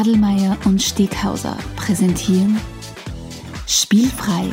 [0.00, 2.58] Adelmeier und Steghauser präsentieren
[3.66, 4.48] Spielfrei,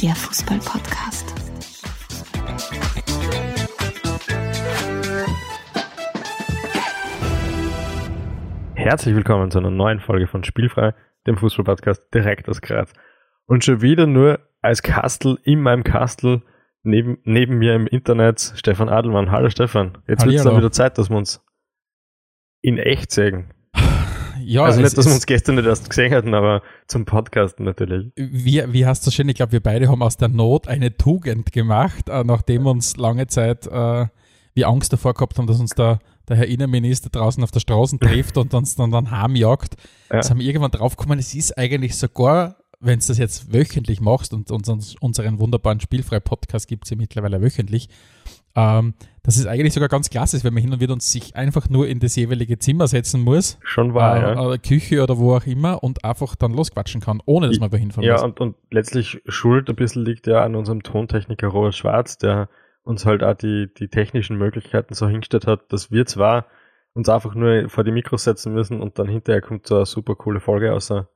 [0.00, 1.34] der Fußball-Podcast.
[8.76, 10.94] Herzlich willkommen zu einer neuen Folge von Spielfrei,
[11.26, 12.94] dem Fußball-Podcast direkt aus Graz.
[13.44, 16.40] Und schon wieder nur als Kastel in meinem Kastel
[16.82, 19.30] neben, neben mir im Internet Stefan Adelmann.
[19.30, 19.98] Hallo Stefan.
[20.08, 21.44] Jetzt wird es dann wieder Zeit, dass wir uns
[22.62, 23.52] in echt sehen.
[24.44, 28.12] Ja, also nicht, dass wir uns gestern nicht erst gesehen hätten, aber zum Podcasten natürlich.
[28.16, 31.52] Wie, wie hast du schön, ich glaube, wir beide haben aus der Not eine Tugend
[31.52, 34.06] gemacht, äh, nachdem uns lange Zeit äh,
[34.54, 37.98] wir Angst davor gehabt haben, dass uns der, der Herr Innenminister draußen auf der Straße
[38.00, 39.76] trifft und uns dann, dann heimjagt.
[40.10, 40.16] Ja.
[40.16, 44.32] Jetzt haben wir irgendwann draufgekommen, es ist eigentlich sogar wenn du das jetzt wöchentlich machst
[44.32, 47.90] und, und unseren wunderbaren Spielfrei-Podcast gibt es ja mittlerweile wöchentlich,
[48.56, 51.36] ähm, dass es eigentlich sogar ganz klasse ist, wenn man hin und wieder uns sich
[51.36, 53.58] einfach nur in das jeweilige Zimmer setzen muss.
[53.62, 54.40] Schon wahr, äh, ja.
[54.40, 58.02] Oder Küche oder wo auch immer und einfach dann losquatschen kann, ohne dass man fahren
[58.02, 62.48] Ja, und, und letztlich Schuld ein bisschen liegt ja an unserem Tontechniker Robert Schwarz, der
[62.82, 66.46] uns halt auch die, die technischen Möglichkeiten so hingestellt hat, dass wir zwar
[66.94, 70.16] uns einfach nur vor die Mikros setzen müssen und dann hinterher kommt so eine super
[70.16, 71.08] coole Folge außer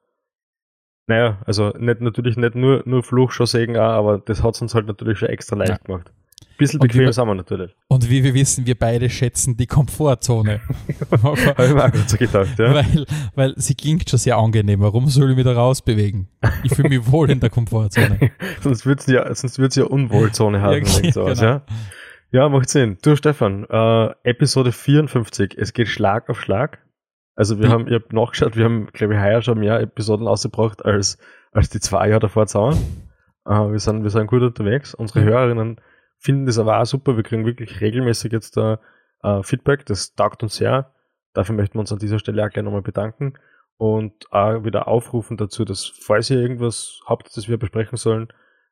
[1.07, 4.75] naja, also nicht, natürlich nicht nur, nur Fluch schon sägen, aber das hat es uns
[4.75, 5.77] halt natürlich schon extra leicht ja.
[5.77, 6.13] gemacht.
[6.55, 7.75] Ein bisschen bequem sind wir natürlich.
[7.89, 10.61] Und wie wir wissen, wir beide schätzen die Komfortzone.
[11.11, 12.75] Habe ich mir auch so gedacht, ja.
[12.75, 14.81] Weil, weil sie klingt schon sehr angenehm.
[14.81, 16.29] Warum soll ich mich da rausbewegen?
[16.63, 18.31] Ich fühle mich wohl in der Komfortzone.
[18.61, 20.85] sonst wird es ja, sonst wird's ja Unwohlzone haben.
[20.85, 21.51] ja, sowas, genau.
[21.51, 21.63] ja?
[22.31, 22.99] ja, macht Sinn.
[23.03, 25.57] Du, Stefan, äh, Episode 54.
[25.59, 26.79] Es geht Schlag auf Schlag.
[27.35, 27.73] Also wir hm.
[27.73, 31.19] haben, ich habe nachgeschaut, wir haben, glaube ich, heuer schon mehr Episoden ausgebracht als,
[31.51, 32.79] als die zwei Jahre davor zusammen.
[33.45, 34.95] Uh, wir, sind, wir sind gut unterwegs.
[34.95, 35.25] Unsere mhm.
[35.25, 35.81] Hörerinnen
[36.25, 37.17] finden das aber auch super.
[37.17, 38.81] Wir kriegen wirklich regelmäßig jetzt da
[39.23, 39.85] uh, Feedback.
[39.85, 40.91] Das taugt uns sehr.
[41.35, 43.35] Dafür möchten wir uns an dieser Stelle auch gleich nochmal bedanken
[43.77, 48.29] und auch wieder aufrufen dazu, dass falls ihr irgendwas habt, das wir besprechen sollen,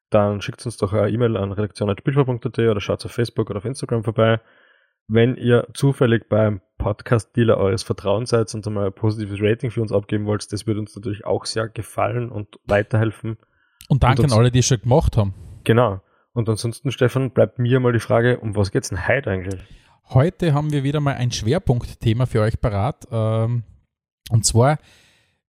[0.09, 4.03] dann schickt uns doch eine E-Mail an redaktion.spielver.at oder schaut auf Facebook oder auf Instagram
[4.03, 4.41] vorbei.
[5.09, 9.93] Wenn ihr zufällig beim Podcast-Dealer eures Vertrauens seid und einmal ein positives Rating für uns
[9.93, 13.37] abgeben wollt, das würde uns natürlich auch sehr gefallen und weiterhelfen.
[13.88, 15.34] Und danke an alle, die es schon gemacht haben.
[15.65, 16.00] Genau.
[16.34, 19.60] Und ansonsten, Stefan, bleibt mir mal die Frage, um was geht es denn heute eigentlich?
[20.10, 23.06] Heute haben wir wieder mal ein Schwerpunktthema für euch parat.
[23.10, 23.65] Ähm,
[24.31, 24.78] und zwar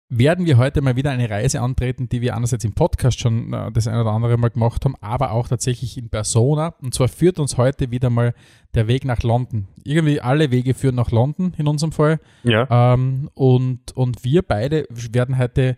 [0.09, 3.71] werden wir heute mal wieder eine Reise antreten, die wir einerseits im Podcast schon äh,
[3.71, 6.75] das eine oder andere Mal gemacht haben, aber auch tatsächlich in Persona.
[6.81, 8.33] Und zwar führt uns heute wieder mal
[8.73, 9.67] der Weg nach London.
[9.83, 12.19] Irgendwie alle Wege führen nach London in unserem Fall.
[12.43, 12.93] Ja.
[12.93, 15.77] Ähm, und, und wir beide werden heute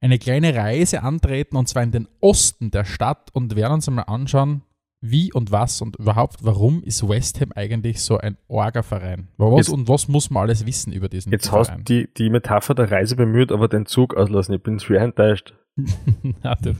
[0.00, 4.04] eine kleine Reise antreten und zwar in den Osten der Stadt und werden uns einmal
[4.06, 4.62] anschauen,
[5.00, 9.28] wie und was und überhaupt, warum ist West Ham eigentlich so ein Orga-Verein?
[9.36, 11.60] Was jetzt, und was muss man alles wissen über diesen jetzt Verein?
[11.60, 14.54] Jetzt hast du die, die Metapher der Reise bemüht, aber den Zug auslassen.
[14.54, 15.54] Ich bin schwer enttäuscht.
[16.62, 16.72] Du,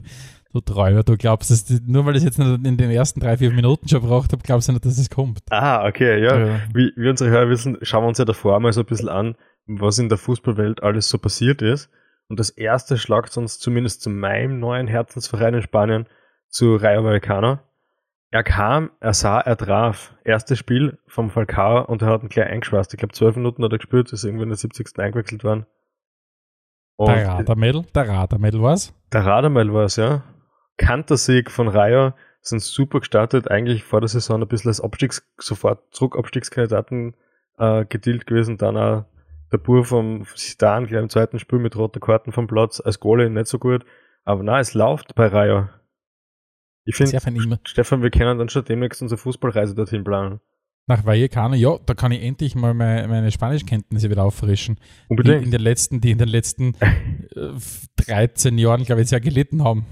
[0.53, 3.37] du Träumer, du glaubst, dass die, nur weil ich es jetzt in den ersten drei,
[3.37, 5.39] vier Minuten schon gebraucht habe, glaubst du nicht, dass es kommt.
[5.51, 6.37] Ah, okay, ja.
[6.37, 6.59] ja.
[6.73, 9.35] Wie, wie unsere Hörer wissen, schauen wir uns ja davor mal so ein bisschen an,
[9.67, 11.89] was in der Fußballwelt alles so passiert ist.
[12.29, 16.07] Und das erste schlagt uns zumindest zu meinem neuen Herzensverein in Spanien,
[16.49, 17.59] zu Rayo Vallecano
[18.29, 20.13] er kam, er sah, er traf.
[20.23, 22.93] Erstes Spiel vom Falcao und er hat ihn gleich eingeschweißt.
[22.93, 24.99] Ich glaube, zwölf Minuten hat er gespielt, ist irgendwie in der 70.
[24.99, 25.65] eingewechselt worden.
[26.97, 28.93] Und der Radermädel, der Radermädel war's?
[29.13, 30.23] Der Radermädel war's, ja.
[30.77, 35.83] Kantersieg von Rayo sind super gestartet, eigentlich vor der Saison ein bisschen als Abstiegs, sofort
[35.91, 37.15] Zurückabstiegskandidaten
[37.57, 39.05] äh, gedealt gewesen, dann auch
[39.51, 43.29] der Bur vom Sidan gleich im zweiten Spiel mit roter Karten vom Platz, als Goalie
[43.29, 43.85] nicht so gut,
[44.23, 45.69] aber na, es läuft bei Rayo.
[46.85, 47.19] Ich finde,
[47.65, 50.39] Stefan, wir können dann schon demnächst unsere Fußballreise dorthin planen.
[50.89, 54.79] Nach Vallecano, ja, da kann ich endlich mal meine, meine Spanischkenntnisse wieder auffrischen.
[55.09, 55.41] Unbedingt.
[55.41, 56.75] Die in den letzten, die in den letzten
[57.35, 57.51] äh,
[58.05, 59.85] 13 Jahren, glaube ich, sehr gelitten haben.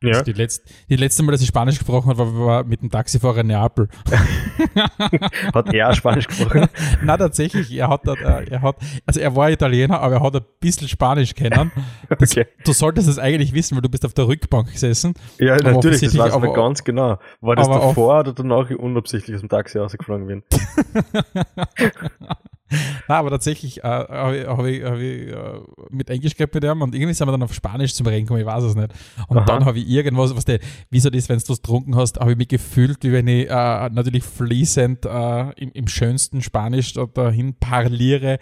[0.00, 0.10] Ja.
[0.10, 2.90] Also die, letzt, die letzte Mal, dass ich Spanisch gesprochen habe, war, war mit dem
[2.90, 3.88] Taxifahrer in Neapel.
[5.54, 6.68] hat er Spanisch gesprochen?
[7.02, 7.72] Nein, tatsächlich.
[7.72, 11.72] Er hat, er hat, also er war Italiener, aber er hat ein bisschen Spanisch kennen.
[12.18, 12.46] Das, okay.
[12.64, 15.14] Du solltest es eigentlich wissen, weil du bist auf der Rückbank gesessen.
[15.38, 17.18] Ja, natürlich, das weiß man ganz genau.
[17.40, 20.42] War das davor oder danach unabsichtlich aus dem Taxi rausgeflogen bin?
[23.08, 25.60] Na, aber tatsächlich äh, habe ich, hab ich, hab ich äh,
[25.90, 28.40] mit Englisch gehabt mit ihm und irgendwie sind wir dann auf Spanisch zum Reden gekommen,
[28.40, 28.92] ich weiß es nicht.
[29.28, 29.46] Und Aha.
[29.46, 30.60] dann habe ich irgendwas, was der,
[30.90, 33.48] wie so das, wenn du was getrunken hast, habe ich mich gefühlt, wie wenn ich
[33.48, 38.38] äh, natürlich fließend äh, im, im, schönsten Spanisch dahin parliere.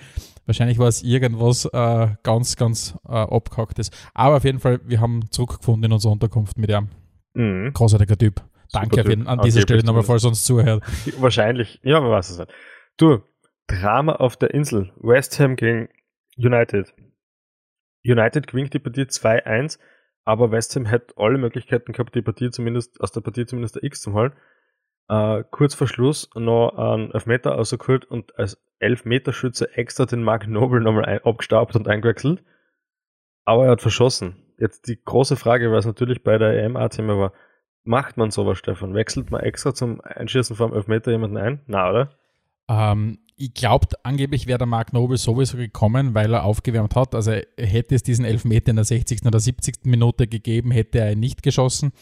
[0.47, 3.91] Wahrscheinlich war es irgendwas äh, ganz, ganz äh, abgehacktes.
[4.15, 6.89] Aber auf jeden Fall, wir haben zurückgefunden in unserer Unterkunft mit ihm.
[7.35, 7.73] Mhm.
[7.73, 8.43] Großartiger Typ.
[8.73, 9.29] Danke typ.
[9.29, 10.83] an dieser Stelle nochmal, falls uns zuhört.
[11.19, 12.51] Wahrscheinlich, ja, man weiß es nicht.
[12.97, 13.21] Du,
[13.67, 14.93] Drama auf der Insel.
[14.97, 15.89] West Ham gegen
[16.37, 16.95] United.
[18.05, 19.79] United gewinnt die Partie 2-1,
[20.25, 23.83] aber West Ham hat alle Möglichkeiten gehabt, die Partie zumindest, aus der Partie zumindest der
[23.83, 24.33] X zu holen.
[25.09, 30.81] Äh, kurz vor Schluss noch einen Elfmeter rausgeholt und als Elfmeterschütze extra den Mark Noble
[30.81, 32.45] nochmal abgestaubt und eingewechselt.
[33.45, 34.37] Aber er hat verschossen.
[34.59, 37.33] Jetzt die große Frage, was natürlich bei der EM-A-Thema war,
[37.85, 38.95] macht man sowas, Stefan?
[38.95, 41.61] Wechselt man extra zum Einschießen vom Elfmeter jemanden ein?
[41.67, 42.11] Na, oder?
[42.69, 47.15] Ähm, ich glaube, angeblich wäre der Mark Noble sowieso gekommen, weil er aufgewärmt hat.
[47.15, 49.25] Also hätte es diesen Elfmeter in der 60.
[49.27, 49.85] oder 70.
[49.85, 51.93] Minute gegeben, hätte er ihn nicht geschossen.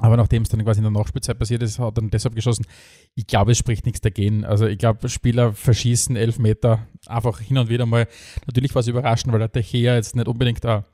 [0.00, 2.66] Aber nachdem es dann quasi in der Nachspielzeit passiert ist, hat er dann deshalb geschossen.
[3.14, 4.44] Ich glaube, es spricht nichts dagegen.
[4.44, 8.06] Also ich glaube, Spieler verschießen Elfmeter einfach hin und wieder mal.
[8.46, 10.84] Natürlich war es überraschend, weil der Techea jetzt nicht unbedingt ein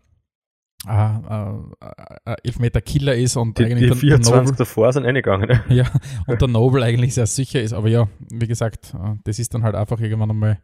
[0.86, 5.48] äh, Elfmeter-Killer ist und die, eigentlich die 24 Noble, davor sind eingegangen.
[5.48, 5.62] Ne?
[5.68, 5.86] Ja,
[6.26, 7.72] und der Noble eigentlich sehr sicher ist.
[7.72, 10.58] Aber ja, wie gesagt, äh, das ist dann halt einfach irgendwann einmal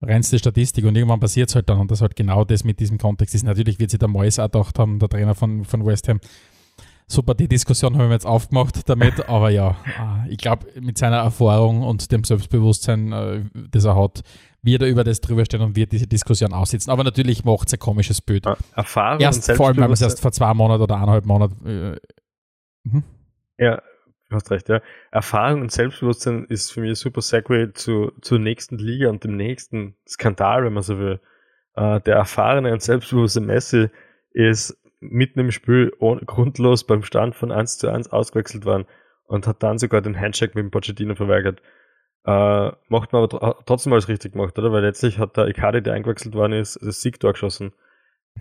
[0.00, 2.98] reinste Statistik und irgendwann passiert es halt dann und das halt genau das mit diesem
[2.98, 3.44] Kontext ist.
[3.44, 6.20] Natürlich wird sich der Moyes auch gedacht haben, der Trainer von, von West Ham,
[7.06, 11.18] super, die Diskussion haben wir jetzt aufgemacht damit, aber ja, äh, ich glaube, mit seiner
[11.18, 14.22] Erfahrung und dem Selbstbewusstsein, das er hat,
[14.64, 16.90] wird er über das drüber stehen und wird diese Diskussion aussitzen.
[16.90, 18.46] Aber natürlich macht es ein komisches Bild.
[18.74, 21.66] Erfahrung erst, Vor allem, weil man es erst vor zwei Monaten oder eineinhalb Monaten.
[21.66, 21.96] Äh,
[22.90, 23.04] hm?
[23.58, 23.82] Ja,
[24.30, 24.80] du hast recht, ja.
[25.10, 29.36] Erfahrung und Selbstbewusstsein ist für mich ein super Segway zu, zur nächsten Liga und dem
[29.36, 31.20] nächsten Skandal, wenn man so will.
[31.76, 33.90] Äh, der erfahrene und selbstbewusste Messi
[34.32, 34.76] ist
[35.10, 38.86] mitten im Spiel grundlos beim Stand von 1 zu 1 ausgewechselt worden
[39.26, 41.60] und hat dann sogar den Handshake mit dem Pochettino verweigert.
[42.26, 44.72] Äh, macht man aber trotzdem alles richtig gemacht, oder?
[44.72, 47.72] Weil letztlich hat der Icardi, der eingewechselt worden ist, das Siegtor geschossen.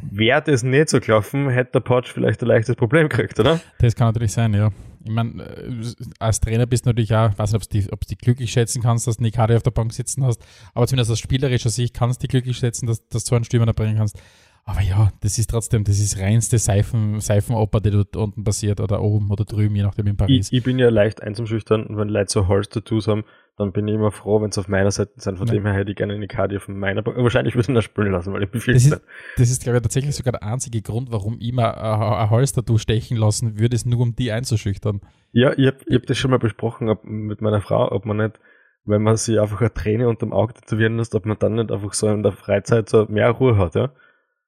[0.02, 3.60] Wäre das nicht so gelaufen, hätte der Potsch vielleicht ein leichtes Problem gekriegt, oder?
[3.80, 4.72] Das kann natürlich sein, ja.
[5.04, 5.84] Ich meine, äh,
[6.18, 8.82] als Trainer bist du natürlich auch, ich weiß nicht, ob du die, die glücklich schätzen
[8.82, 10.42] kannst, dass du Icardi auf der Bank sitzen hast,
[10.74, 13.68] aber zumindest aus spielerischer Sicht kannst du dich glücklich schätzen, dass, dass du einen Stürmer
[13.68, 14.18] erbringen kannst.
[14.66, 19.02] Aber ja, das ist trotzdem, das ist reinste Seifen, Seifenoper, die dort unten passiert oder
[19.02, 20.52] oben oder drüben, je nachdem in Paris.
[20.52, 23.26] Ich, ich bin ja leicht einzuschüchtern und wenn Leute so Holz-Tattoos haben,
[23.58, 25.38] dann bin ich immer froh, wenn es auf meiner Seite sind.
[25.38, 25.54] Von ja.
[25.54, 27.18] dem her hätte ich gerne eine Karte von meiner Bank.
[27.18, 29.02] Wahrscheinlich würde ich das spielen lassen, weil ich bin das ist,
[29.38, 33.18] das ist, glaube ich, tatsächlich sogar der einzige Grund, warum ich mir ein Holztattoo stechen
[33.18, 35.02] lassen würde, ist nur um die einzuschüchtern.
[35.34, 38.40] Ja, ich habe hab das schon mal besprochen ob, mit meiner Frau, ob man nicht,
[38.86, 41.94] wenn man sich einfach eine Träne unterm Auge tätowieren lässt, ob man dann nicht einfach
[41.94, 43.92] so in der Freizeit so mehr Ruhe hat, ja.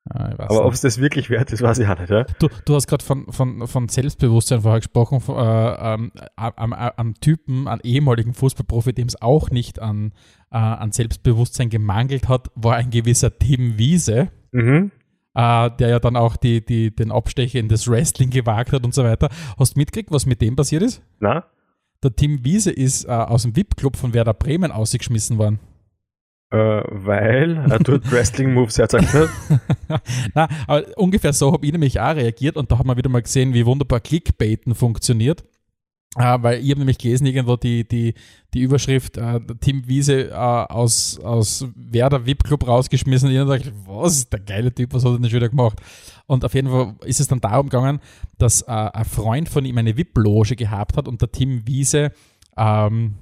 [0.08, 2.12] Aber ob es das wirklich wert ist, weiß ich auch nicht.
[2.12, 2.26] Ja?
[2.40, 7.14] Du, du hast gerade von, von, von Selbstbewusstsein vorher gesprochen, von, äh, ähm, am, am,
[7.16, 10.14] Typen, an ehemaligen Fußballprofi, dem es auch nicht an,
[10.52, 14.30] äh, an Selbstbewusstsein gemangelt hat, war ein gewisser Tim Wiese.
[14.52, 14.92] Mhm.
[15.34, 18.94] Äh, der ja dann auch die, die, den Abstecher in das Wrestling gewagt hat und
[18.94, 19.30] so weiter.
[19.58, 21.02] Hast du mitgekriegt, was mit dem passiert ist?
[21.20, 21.46] Na?
[22.04, 25.60] Der Tim Wiese ist äh, aus dem VIP-Club von Werder Bremen ausgeschmissen worden.
[26.56, 29.08] Äh, weil er tut Wrestling-Moves herzeigen.
[30.34, 33.22] Na, aber ungefähr so habe ich nämlich auch reagiert und da haben wir wieder mal
[33.22, 35.44] gesehen, wie wunderbar Clickbaiten funktioniert.
[36.18, 38.14] Äh, weil ich habe nämlich gelesen, irgendwo die, die,
[38.54, 43.28] die Überschrift, äh, Tim Wiese äh, aus, aus Werder VIP-Club rausgeschmissen.
[43.28, 45.82] Und ich dachte, was, der geile Typ, was hat er denn schon wieder gemacht?
[46.26, 48.00] Und auf jeden Fall ist es dann darum gegangen,
[48.38, 52.14] dass äh, ein Freund von ihm eine VIP-Loge gehabt hat und der Tim Wiese
[52.56, 53.16] ähm,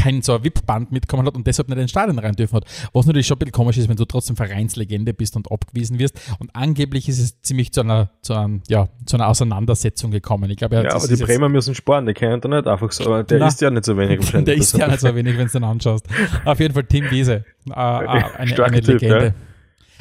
[0.00, 2.64] kein so ein VIP-Band mitkommen hat und deshalb nicht ins Stadion rein dürfen hat.
[2.92, 6.18] Was natürlich schon ein bisschen komisch ist, wenn du trotzdem Vereinslegende bist und abgewiesen wirst.
[6.38, 10.50] Und angeblich ist es ziemlich zu einer, zu einem, ja, zu einer Auseinandersetzung gekommen.
[10.50, 13.38] Ich glaube, ja, aber die Bremer müssen sparen, die können da nicht einfach so, der
[13.38, 14.44] na, ist ja nicht so wenig wahrscheinlich.
[14.46, 16.06] Der ist ja nicht so wenig, wenn du den anschaust.
[16.44, 19.26] Auf jeden Fall Tim Wiese, äh, äh eine, eine typ, Legende.
[19.26, 19.49] Ja.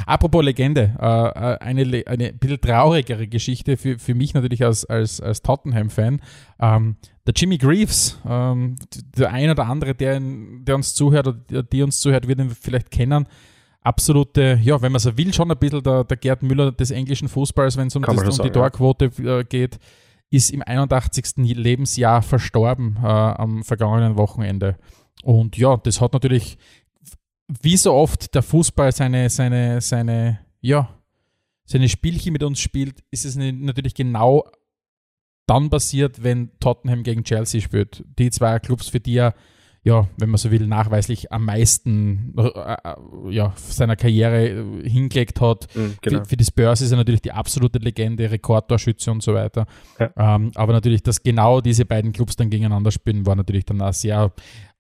[0.06, 5.22] Apropos Legende, äh, äh, eine, eine bisschen traurigere Geschichte für, für mich natürlich als, als,
[5.22, 6.22] als Tottenham-Fan.
[6.60, 8.76] Ähm, der Jimmy Greaves, ähm,
[9.18, 12.92] der ein oder andere, der, der uns zuhört oder die uns zuhört, wird ihn vielleicht
[12.92, 13.28] kennen.
[13.82, 17.30] Absolute, ja, wenn man so will, schon ein bisschen der, der Gerd Müller des englischen
[17.30, 19.80] Fußballs, wenn es um, um die Torquote äh, geht,
[20.32, 21.38] ist im 81.
[21.38, 24.76] Lebensjahr verstorben äh, am vergangenen Wochenende.
[25.24, 26.58] Und ja, das hat natürlich
[27.50, 30.90] wie so oft der Fußball seine, seine, seine, ja,
[31.66, 34.46] seine Spielchen mit uns spielt, ist es natürlich genau
[35.48, 38.04] dann passiert, wenn Tottenham gegen Chelsea spielt.
[38.20, 39.34] Die zwei Clubs, für die er,
[39.84, 45.42] ja, wenn man so will, nachweislich am meisten äh, äh ja, seiner Karriere äh, hingelegt
[45.42, 45.68] hat.
[45.76, 46.20] Mhm, genau.
[46.20, 49.66] für, für, die Spurs ist er natürlich die absolute Legende, Rekordtorschütze und so weiter.
[50.00, 50.36] Ja.
[50.36, 53.94] Ähm, aber natürlich, dass genau diese beiden Clubs dann gegeneinander spielen, war natürlich dann auch
[53.94, 54.32] sehr,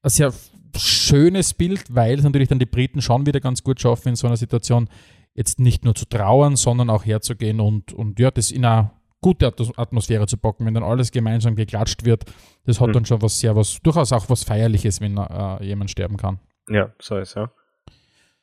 [0.03, 0.31] sehr
[0.75, 4.27] schönes Bild, weil es natürlich dann die Briten schon wieder ganz gut schaffen, in so
[4.27, 4.89] einer Situation
[5.33, 9.53] jetzt nicht nur zu trauern, sondern auch herzugehen und, und ja, das in einer gute
[9.75, 12.25] Atmosphäre zu packen, wenn dann alles gemeinsam geklatscht wird.
[12.65, 12.93] Das hat mhm.
[12.93, 16.39] dann schon was sehr, was durchaus auch was Feierliches, wenn äh, jemand sterben kann.
[16.67, 17.51] Ja, so ist ja.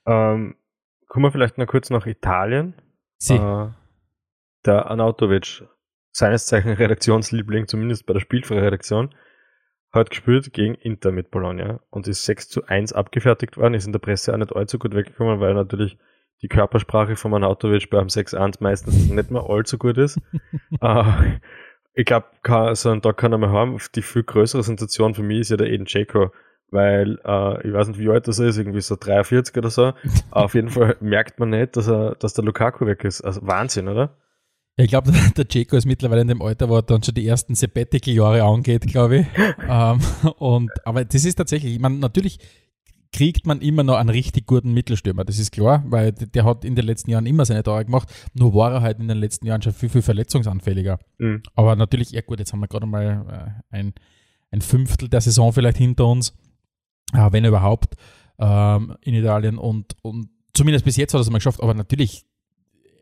[0.06, 0.56] Ähm,
[1.08, 2.74] kommen wir vielleicht noch kurz nach Italien.
[3.18, 3.34] Sie.
[3.34, 3.70] Äh,
[4.64, 5.64] der Anautovic,
[6.10, 9.14] seines Zeichen Redaktionsliebling, zumindest bei der Spielfrei-Redaktion,
[9.96, 13.92] hat gespielt gegen Inter mit Bologna und ist 6 zu 1 abgefertigt worden, ist in
[13.92, 15.98] der Presse auch nicht allzu gut weggekommen, weil natürlich
[16.42, 20.20] die Körpersprache von Anautovic beim 6-1 meistens nicht mehr allzu gut ist.
[20.80, 21.04] äh,
[21.94, 22.26] ich glaube,
[22.74, 23.78] so einen Tag kann er mal haben.
[23.94, 26.30] Die viel größere Sensation für mich ist ja der Eden Dzeko,
[26.70, 29.94] weil äh, ich weiß nicht, wie alt das ist, irgendwie so 43 oder so.
[30.30, 33.22] Auf jeden Fall merkt man nicht, dass er, dass der Lukaku weg ist.
[33.22, 34.14] Also Wahnsinn, oder?
[34.76, 37.26] Ja, ich glaube, der Jeko ist mittlerweile in dem Alter, wo er dann schon die
[37.26, 39.26] ersten Sabbatical-Jahre angeht, glaube ich.
[39.68, 40.00] ähm,
[40.38, 42.38] und, aber das ist tatsächlich, ich meine, natürlich
[43.12, 46.74] kriegt man immer noch einen richtig guten Mittelstürmer, das ist klar, weil der hat in
[46.74, 49.62] den letzten Jahren immer seine Tore gemacht, nur war er halt in den letzten Jahren
[49.62, 50.98] schon viel, viel verletzungsanfälliger.
[51.18, 51.42] Mhm.
[51.54, 53.94] Aber natürlich, ja gut, jetzt haben wir gerade mal äh, ein,
[54.50, 56.34] ein Fünftel der Saison vielleicht hinter uns,
[57.14, 57.94] äh, wenn überhaupt,
[58.38, 62.25] ähm, in Italien und, und zumindest bis jetzt hat er es mal geschafft, aber natürlich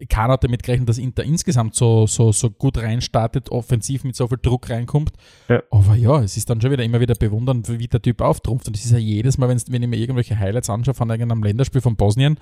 [0.08, 4.28] keiner hat damit gerechnet, dass Inter insgesamt so, so, so gut reinstartet, offensiv mit so
[4.28, 5.12] viel Druck reinkommt.
[5.48, 5.62] Ja.
[5.70, 8.66] Aber ja, es ist dann schon wieder immer wieder bewundern, wie der Typ auftrumpft.
[8.66, 11.80] Und das ist ja jedes Mal, wenn ich mir irgendwelche Highlights anschaue von irgendeinem Länderspiel
[11.80, 12.38] von Bosnien,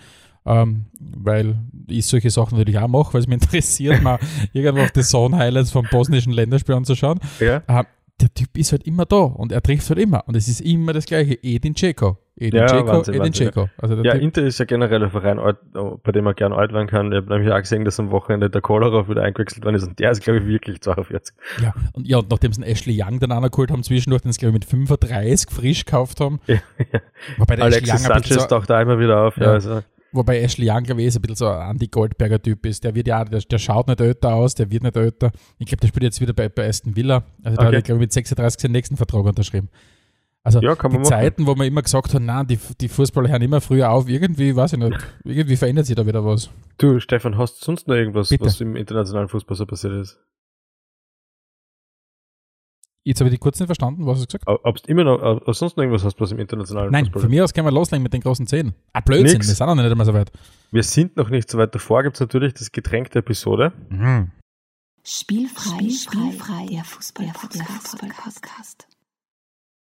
[0.47, 1.57] ähm, weil
[1.89, 4.19] ich solche Sachen natürlich auch mache, weil es mich interessiert, mal
[4.53, 7.21] irgendwo auf die Zone-Highlights vom bosnischen Länderspiel anzuschauen.
[7.41, 7.63] Ja.
[7.69, 7.85] Ähm,
[8.21, 10.27] der Typ ist halt immer da und er trifft halt immer.
[10.27, 11.35] Und es ist immer das Gleiche.
[11.43, 12.19] Edin Dzeko.
[12.37, 13.69] Edin ja, Dzeko, Wahnsinn, Edin Dzeko.
[13.77, 15.39] Also ja, typ Inter ist ja generell ein Verein,
[16.03, 17.13] bei dem man gerne alt werden kann.
[17.13, 19.99] Ich habe nämlich auch gesehen, dass am Wochenende der Kolarov wieder eingewechselt worden ist und
[19.99, 21.35] der ist, glaube ich, wirklich 42.
[21.63, 24.39] Ja, und, ja, und nachdem sie einen Ashley Young dann geholt haben, zwischendurch, den sie,
[24.39, 26.41] glaube ich, mit 35 frisch gekauft haben.
[26.47, 27.01] Ja, ja.
[27.37, 29.37] Wobei der Alexis Ashley Young Sanchez so, taucht da immer wieder auf.
[29.37, 29.45] Ja.
[29.45, 29.83] ja also.
[30.13, 32.85] Wobei Ashley Young, glaube ich, ist ein bisschen so ein Andy Goldberger Typ ist.
[32.85, 35.33] Der wird ja, der, der schaut nicht älter aus, der wird nicht älter.
[35.59, 37.25] Ich glaube, der spielt jetzt wieder bei, bei Aston Villa.
[37.43, 37.77] Also der okay.
[37.79, 39.69] hat, glaube ich, mit 36 den nächsten Vertrag unterschrieben.
[40.45, 43.61] Also ja, die Zeiten, wo man immer gesagt hat, nein, die, die Fußballer hören immer
[43.61, 46.51] früher auf, irgendwie, weiß ich nicht, irgendwie verändert sich da wieder was.
[46.79, 48.45] Du, Stefan, hast du sonst noch irgendwas, Bitte?
[48.45, 50.19] was im internationalen Fußball so passiert ist?
[53.05, 54.65] Jetzt habe ich die kurz nicht verstanden, was hast du gesagt?
[54.65, 57.31] Ob du immer noch, ob sonst noch irgendwas hast, was im internationalen Nein, Fußball von
[57.31, 58.75] mir aus können wir loslegen mit den großen Zehn.
[58.93, 59.49] Ah, Blödsinn, Nix.
[59.49, 60.33] wir sind noch nicht einmal so weit.
[60.73, 61.75] Wir sind noch nicht so weit.
[61.75, 63.73] Davor gibt es natürlich das Getränk der Episode.
[63.91, 64.33] Mhm.
[65.05, 68.89] Spielfrei, spielfrei, der Fußball-Podcast.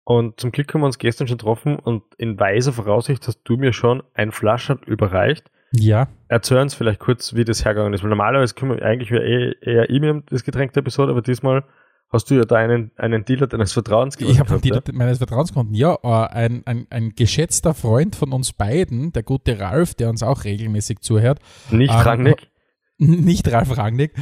[0.03, 3.57] Und zum Glück haben wir uns gestern schon getroffen und in weiser Voraussicht hast du
[3.57, 5.49] mir schon ein Flascherl überreicht.
[5.73, 6.07] Ja.
[6.27, 9.89] Erzähl uns vielleicht kurz, wie das hergegangen ist, weil normalerweise können wir eigentlich eher, eher
[9.89, 11.63] ich das Getränk der Episode, aber diesmal
[12.11, 14.33] Hast du ja da einen, einen Dealer deines Vertrauens gehabt?
[14.33, 14.93] Ich habe einen Dealer ja?
[14.93, 15.73] meines Vertrauens gefunden.
[15.73, 20.21] Ja, äh, ein, ein, ein geschätzter Freund von uns beiden, der gute Ralf, der uns
[20.21, 21.39] auch regelmäßig zuhört.
[21.69, 22.49] Nicht ähm, Rangnick?
[22.97, 24.13] Nicht Ralf Rangnick.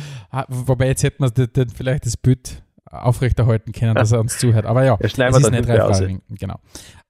[0.50, 4.66] Wobei jetzt hätten wir vielleicht das Bild aufrechterhalten können, dass er uns zuhört.
[4.66, 6.22] Aber ja, es ist nicht Ralf Rangnick.
[6.30, 6.60] Genau.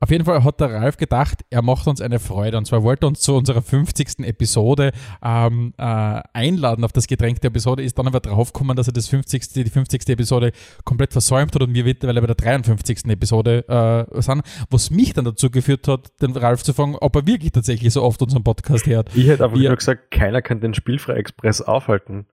[0.01, 2.57] Auf jeden Fall hat der Ralf gedacht, er macht uns eine Freude.
[2.57, 4.19] Und zwar wollte er uns zu unserer 50.
[4.19, 8.93] Episode ähm, äh, einladen auf das Getränk der Episode, ist dann aber draufgekommen, dass er
[8.93, 9.50] das 50.
[9.50, 10.07] die 50.
[10.07, 10.53] Episode
[10.86, 13.05] komplett versäumt hat und wir mittlerweile bei der 53.
[13.07, 17.27] Episode äh, sind, was mich dann dazu geführt hat, den Ralf zu fragen, ob er
[17.27, 19.09] wirklich tatsächlich so oft unseren Podcast hört.
[19.15, 22.25] Ich hätte einfach nur gesagt, keiner kann den Spielfrei-Express aufhalten,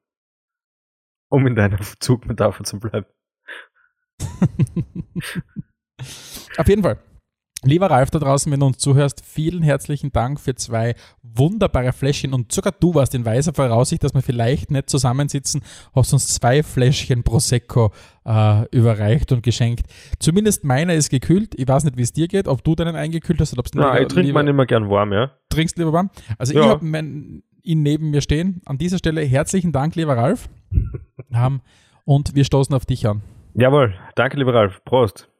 [1.28, 3.06] um in deiner Zugmetapher zu bleiben.
[6.58, 6.98] Auf jeden Fall.
[7.66, 12.32] Lieber Ralf da draußen, wenn du uns zuhörst, vielen herzlichen Dank für zwei wunderbare Fläschchen
[12.32, 15.62] und sogar du warst in weiser Voraussicht, dass wir vielleicht nicht zusammensitzen,
[15.94, 17.92] hast uns zwei Fläschchen Prosecco
[18.24, 19.86] äh, überreicht und geschenkt.
[20.20, 21.54] Zumindest meiner ist gekühlt.
[21.58, 23.74] Ich weiß nicht, wie es dir geht, ob du deinen eingekühlt hast oder ob es
[23.74, 25.32] Nein, ich trinke meinen immer gern warm, ja.
[25.48, 26.10] Trinkst lieber warm?
[26.38, 26.60] Also ja.
[26.60, 28.60] ich habe ihn neben mir stehen.
[28.66, 30.48] An dieser Stelle herzlichen Dank, lieber Ralf.
[32.04, 33.22] und wir stoßen auf dich an.
[33.58, 34.84] Jawohl, danke, lieber Ralf.
[34.84, 35.30] Prost.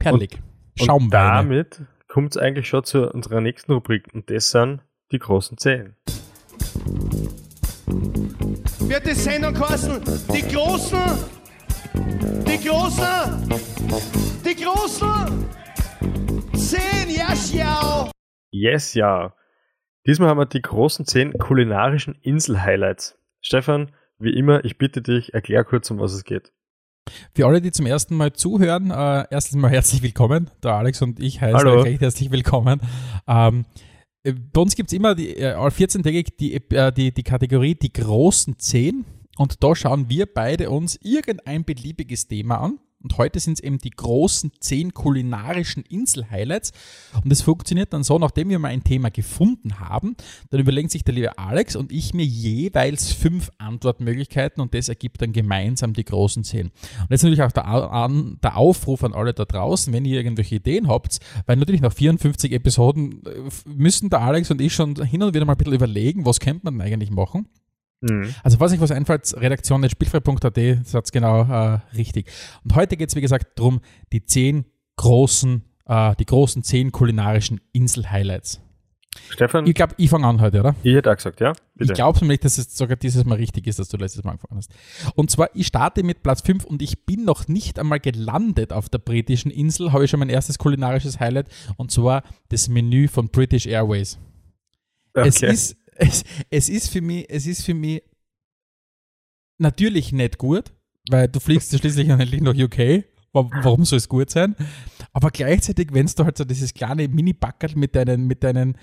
[0.00, 0.42] Perlig.
[0.80, 5.20] Und, und damit kommt es eigentlich schon zu unserer nächsten Rubrik und das sind die
[5.20, 5.94] großen Zehen.
[8.80, 10.02] Wird die Sendung kosten?
[10.34, 10.98] Die Großen!
[11.94, 13.48] Die Großen!
[14.44, 15.46] Die Großen!
[16.56, 18.10] Zehn, ja, schau!
[18.50, 19.36] Yes, ja.
[20.04, 23.16] Diesmal haben wir die großen zehn kulinarischen Insel-Highlights.
[23.40, 26.52] Stefan, wie immer, ich bitte dich, erklär kurz, um was es geht.
[27.34, 30.50] Für alle, die zum ersten Mal zuhören, äh, erstens mal herzlich willkommen.
[30.62, 32.80] Der Alex und ich heißen euch recht herzlich willkommen.
[33.26, 33.64] Ähm,
[34.22, 37.92] äh, bei uns gibt es immer die, äh, 14-tägig die, äh, die, die Kategorie die
[37.92, 39.04] großen 10
[39.38, 43.78] und da schauen wir beide uns irgendein beliebiges Thema an Und heute sind es eben
[43.78, 46.72] die großen zehn kulinarischen Insel-Highlights.
[47.24, 50.16] Und es funktioniert dann so, nachdem wir mal ein Thema gefunden haben,
[50.50, 55.22] dann überlegen sich der liebe Alex und ich mir jeweils fünf Antwortmöglichkeiten und das ergibt
[55.22, 56.66] dann gemeinsam die großen zehn.
[56.66, 60.56] Und jetzt natürlich auch der, an, der Aufruf an alle da draußen, wenn ihr irgendwelche
[60.56, 65.22] Ideen habt, weil natürlich nach 54 Episoden äh, müssen der Alex und ich schon hin
[65.22, 67.48] und wieder mal ein bisschen überlegen, was könnte man denn eigentlich machen.
[68.00, 68.34] Mhm.
[68.42, 70.56] Also, falls euch was einfällt, Redaktion spielfrei.at,
[70.92, 72.30] das genau äh, richtig.
[72.64, 73.80] Und heute geht es, wie gesagt, darum,
[74.12, 74.64] die zehn
[74.96, 78.60] großen, äh, die großen zehn kulinarischen Insel-Highlights.
[79.30, 79.66] Stefan?
[79.66, 80.76] Ich glaube, ich fange an heute, oder?
[80.84, 81.52] Ich hätte auch gesagt, ja.
[81.74, 81.92] Bitte.
[81.92, 84.56] Ich glaube nämlich, dass es sogar dieses Mal richtig ist, dass du letztes Mal angefangen
[84.56, 84.72] hast.
[85.14, 88.88] Und zwar, ich starte mit Platz 5 und ich bin noch nicht einmal gelandet auf
[88.88, 93.28] der britischen Insel, habe ich schon mein erstes kulinarisches Highlight und zwar das Menü von
[93.28, 94.18] British Airways.
[95.12, 95.28] Okay.
[95.28, 98.02] Es ist es, es, ist für mich, es ist für mich
[99.58, 100.72] natürlich nicht gut,
[101.10, 103.04] weil du fliegst schließlich endlich nach UK.
[103.32, 104.56] Warum soll es gut sein?
[105.12, 108.76] Aber gleichzeitig, wenn du halt so dieses kleine Mini-Backerl mit deinen, mit deinen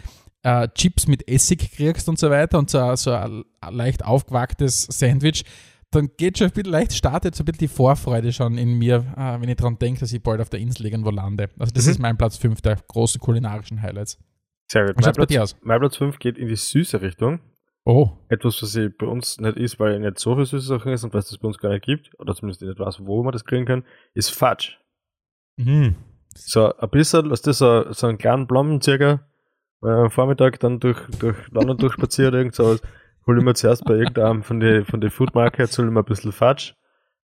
[0.44, 4.84] äh, Chips mit Essig kriegst und so weiter und so, so ein, ein leicht aufgewacktes
[4.84, 5.44] Sandwich,
[5.92, 9.06] dann geht schon ein bisschen leicht, startet so ein bisschen die Vorfreude schon in mir,
[9.18, 11.50] äh, wenn ich daran denke, dass ich bald auf der Insel irgendwo lande.
[11.60, 11.92] Also das mhm.
[11.92, 14.18] ist mein Platz 5 der großen kulinarischen Highlights.
[14.68, 14.96] Sehr gut.
[15.02, 17.40] Mein Platz, mein Platz 5 geht in die süße Richtung.
[17.86, 18.12] Oh.
[18.28, 21.32] Etwas, was bei uns nicht ist, weil nicht so viel süße Sachen ist und was
[21.32, 23.86] es bei uns gar nicht gibt, oder zumindest nicht weiß, wo man das kriegen kann,
[24.14, 24.74] ist Fudge.
[25.56, 25.96] Mhm.
[26.36, 29.26] So ein bisschen, was das so, so einen kleinen Blomenzirger,
[29.80, 32.78] wenn man am Vormittag dann durch, durch London durchspaziert, irgend so,
[33.26, 36.02] hole ich mir zuerst bei irgendeinem von den von den Food Markets, hole ich mir
[36.02, 36.74] ein bisschen Fudge,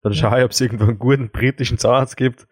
[0.02, 2.46] dann schaue ich, ob es irgendwo einen guten britischen Zahnarzt gibt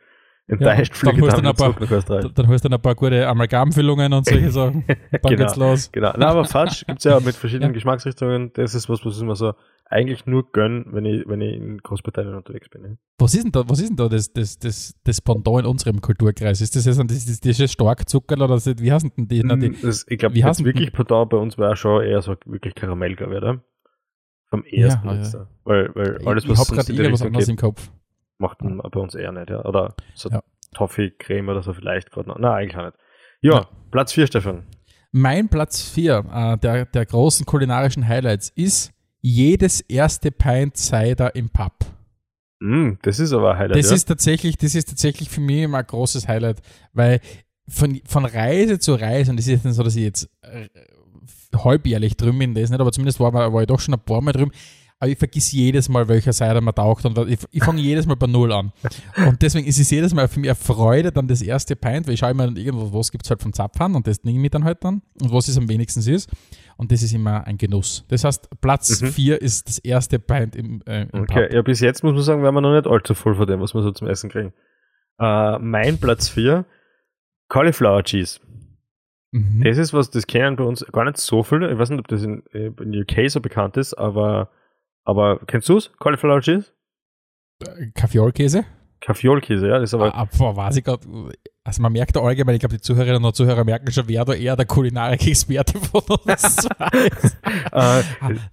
[0.50, 4.12] enttäuscht ja, fliege dann, dann, paar, dann, dann holst du dann ein paar gute Amalgamfüllungen
[4.12, 4.84] und solche Sachen.
[4.86, 5.92] Dann genau, geht's los.
[5.92, 6.12] Genau.
[6.16, 7.74] Na, aber Fatsch gibt es ja mit verschiedenen ja.
[7.74, 8.52] Geschmacksrichtungen.
[8.54, 9.54] Das ist was, was ich mir so
[9.86, 12.84] eigentlich nur gönn, wenn ich, wenn ich in Großbritannien unterwegs bin.
[12.84, 12.90] Ja.
[13.18, 16.00] Was ist denn da, was ist denn da das, das, das, das Pendant in unserem
[16.00, 16.60] Kulturkreis?
[16.60, 19.42] Ist das jetzt das, das, das, das Starkzucker oder das, wie heißen denn die?
[19.42, 22.74] die mm, das, ich glaube, jetzt wirklich Pendant bei uns war schon eher so wirklich
[22.74, 23.60] Karamell, glaube ich, oder?
[24.48, 25.46] Vom ersten ja, ja.
[25.64, 27.90] Weil, weil alles, was ich habe gerade irgendwas anderes im Kopf
[28.40, 29.64] macht man bei uns eher nicht, ja.
[29.64, 30.42] Oder so ja.
[30.74, 32.38] Toffee-Creme oder so vielleicht gerade noch.
[32.38, 32.96] Nein, eigentlich auch nicht.
[33.42, 33.68] Ja, ja.
[33.90, 34.66] Platz 4, Stefan.
[35.12, 41.50] Mein Platz 4 äh, der, der großen kulinarischen Highlights ist jedes erste Pint Cider im
[41.50, 41.72] Pub.
[42.60, 43.78] Mm, das ist aber ein Highlight.
[43.78, 43.96] Das, ja.
[43.96, 46.60] ist tatsächlich, das ist tatsächlich für mich immer ein großes Highlight,
[46.92, 47.20] weil
[47.68, 50.68] von, von Reise zu Reise, und das ist jetzt nicht so, dass ich jetzt äh,
[51.56, 54.32] halbjährlich drüben bin, das nicht, aber zumindest war, war ich doch schon ein paar Mal
[54.32, 54.52] drüben,
[55.00, 58.16] aber ich vergiss jedes Mal, welcher Seite man taucht und ich, ich fange jedes Mal
[58.16, 58.70] bei Null an.
[59.26, 62.14] Und deswegen ist es jedes Mal für mich eine Freude, dann das erste Pint, weil
[62.14, 64.62] ich schaue immer irgendwo, was gibt es halt vom Zapfhahn und das nehme ich dann
[64.62, 66.30] halt dann und was es am wenigsten ist.
[66.76, 68.04] Und das ist immer ein Genuss.
[68.08, 69.44] Das heißt, Platz 4 mhm.
[69.44, 71.52] ist das erste Pint im, äh, im Okay, Pub.
[71.54, 73.82] ja, bis jetzt muss man sagen, wir noch nicht allzu voll von dem, was wir
[73.82, 74.52] so zum Essen kriegen.
[75.18, 76.66] Uh, mein Platz 4,
[77.48, 78.40] Cauliflower Cheese.
[79.32, 79.62] Mhm.
[79.64, 81.72] Das ist was, das kennen bei uns gar nicht so viele.
[81.72, 84.50] Ich weiß nicht, ob das in, äh, in UK so bekannt ist, aber
[85.04, 85.92] aber kennst du es?
[85.98, 86.72] Cauliflower Cheese?
[87.94, 88.64] Kaffeolkäse?
[89.00, 89.78] Kaffeolkäse, ja.
[89.78, 90.14] Das ist aber.
[90.14, 91.00] Ah, boah, weiß ich grad,
[91.64, 94.32] also man merkt da allgemein, ich glaube, die Zuhörerinnen und Zuhörer merken schon, wer da
[94.34, 96.66] eher der Kulinarik-Experte von uns
[97.72, 98.02] äh,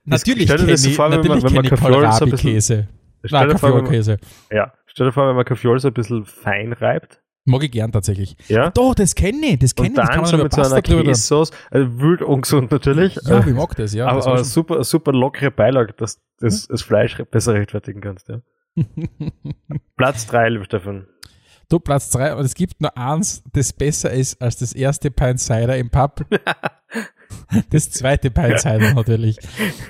[0.06, 2.88] natürlich kenne ich, vor, natürlich wenn man, wenn man.
[3.30, 4.18] Nein, Kaffeolkäse.
[4.52, 7.94] Ja, stell dir vor, wenn man Kaffeol so ein bisschen fein reibt Mag ich gern
[7.94, 8.36] tatsächlich.
[8.50, 8.72] Ja.
[8.72, 9.96] Doch, das kenne ich, das kenne ich.
[9.96, 13.18] Das kann man so mit so einer Käsesauce, also wild ungesund natürlich.
[13.24, 14.08] Ja, ich mag das, ja.
[14.08, 18.28] Aber, das aber super, super lockere Beilage, dass du das, das Fleisch besser rechtfertigen kannst,
[18.28, 18.42] ja.
[19.96, 21.08] Platz 3, lieber Stefan.
[21.70, 25.40] Du, Platz 3, aber es gibt nur eins, das besser ist als das erste Pint
[25.40, 26.26] Cider im Pub.
[27.70, 29.38] das zweite Pint Cider natürlich.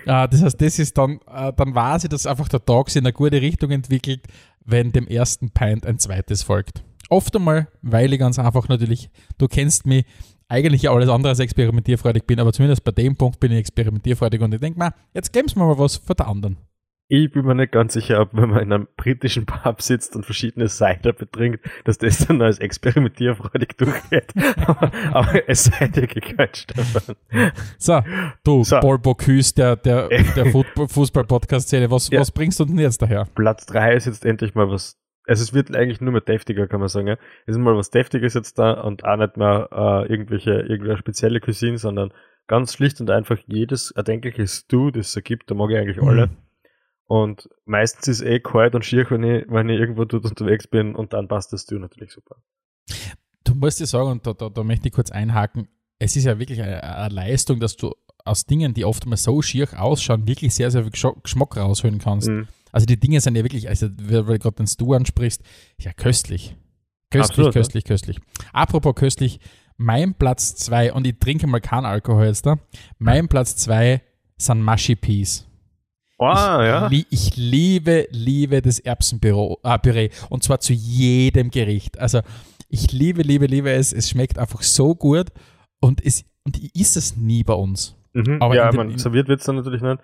[0.06, 3.00] Uh, das heißt, das ist dann, uh, dann weiß ich, dass einfach der Tag sich
[3.00, 4.28] in eine gute Richtung entwickelt,
[4.64, 6.84] wenn dem ersten Pint ein zweites folgt.
[7.10, 10.06] Oft einmal, weil ich ganz einfach natürlich, du kennst mich,
[10.50, 14.42] eigentlich ja alles andere als experimentierfreudig bin, aber zumindest bei dem Punkt bin ich experimentierfreudig
[14.42, 16.58] und ich denke mal, jetzt geben wir mal was für die anderen.
[17.10, 20.26] Ich bin mir nicht ganz sicher, ob wenn man in einem britischen Pub sitzt und
[20.26, 24.34] verschiedene Cider betrinkt, dass das dann als experimentierfreudig durchgeht.
[24.66, 27.16] aber, aber es sei dir gegönnt, Stefan.
[27.78, 28.02] So,
[28.44, 28.82] du so.
[28.82, 30.46] Paul Bocuse der, der, der
[30.88, 32.20] Fußball-Podcast-Szene, was, ja.
[32.20, 33.26] was bringst du denn jetzt daher?
[33.36, 36.80] Platz 3 ist jetzt endlich mal was also es wird eigentlich nur mehr deftiger, kann
[36.80, 37.08] man sagen.
[37.08, 37.18] Ja?
[37.46, 41.40] Es ist mal was Deftiges jetzt da und auch nicht mehr äh, irgendwelche, irgendwelche spezielle
[41.40, 42.14] Cuisine, sondern
[42.48, 46.02] ganz schlicht und einfach jedes erdenkliche Stew, das es da gibt, da mag ich eigentlich
[46.02, 46.28] alle.
[46.28, 46.38] Mhm.
[47.06, 50.68] Und meistens ist es eh kalt und schier, wenn ich, wenn ich irgendwo dort unterwegs
[50.68, 52.38] bin und dann passt das Stew natürlich super.
[53.44, 55.68] Du musst dir sagen, und da, da, da möchte ich kurz einhaken,
[56.00, 57.94] es ist ja wirklich eine, eine Leistung, dass du
[58.26, 62.28] aus Dingen, die oft mal so schier ausschauen, wirklich sehr, sehr viel Geschmack rausholen kannst.
[62.28, 62.48] Mhm.
[62.72, 65.42] Also die Dinge sind ja wirklich, also weil du gerade den Stu ansprichst,
[65.80, 66.56] ja köstlich.
[67.10, 67.62] Köstlich, Absolut, ja.
[67.62, 68.20] köstlich, köstlich.
[68.54, 69.40] Apropos köstlich,
[69.78, 72.58] mein Platz 2, und ich trinke mal keinen Alkohol jetzt da,
[72.98, 74.02] mein Platz 2
[74.38, 75.46] sind Mushy Peas.
[76.20, 76.88] Ah, ja.
[76.88, 82.00] Lie- Ich liebe, liebe das Erbsenpüree äh, und zwar zu jedem Gericht.
[82.00, 82.22] Also
[82.70, 83.94] ich liebe, liebe, liebe es.
[83.94, 85.28] Es schmeckt einfach so gut
[85.80, 87.96] und, es, und ich esse es nie bei uns.
[88.14, 88.42] Mhm.
[88.42, 90.00] Aber ja, den- man, serviert wird es dann natürlich nicht.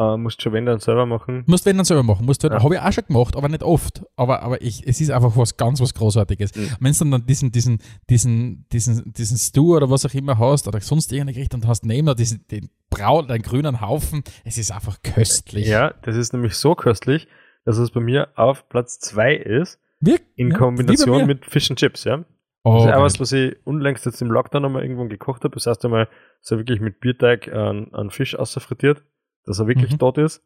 [0.00, 1.44] Äh, musst schon wenn dann selber machen.
[1.46, 2.24] Musst wenn dann selber machen.
[2.24, 2.62] Musst halt, Ja.
[2.62, 4.02] Habe ich auch schon gemacht, aber nicht oft.
[4.16, 6.54] Aber, aber ich, es ist einfach was ganz was Großartiges.
[6.54, 6.70] Mhm.
[6.80, 10.80] Wenn du dann diesen, diesen, diesen, diesen, diesen Stew oder was auch immer hast oder
[10.80, 15.02] sonst irgendein Gericht und hast neben diesen, den braun, den grünen Haufen, es ist einfach
[15.02, 15.66] köstlich.
[15.66, 17.28] Ja, das ist nämlich so köstlich,
[17.66, 21.78] dass es bei mir auf Platz 2 ist, Wir, in ja, Kombination mit Fish and
[21.78, 22.24] Chips, ja.
[22.62, 25.54] Oh, das ist auch was, was ich unlängst jetzt im Lockdown einmal irgendwann gekocht habe.
[25.54, 26.08] Das heißt einmal
[26.40, 29.02] so wirklich mit Bierteig an, an Fisch außerfrittiert,
[29.50, 29.98] dass er wirklich Mhm.
[29.98, 30.42] dort ist.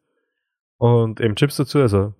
[0.77, 2.13] Und eben Chips dazu, also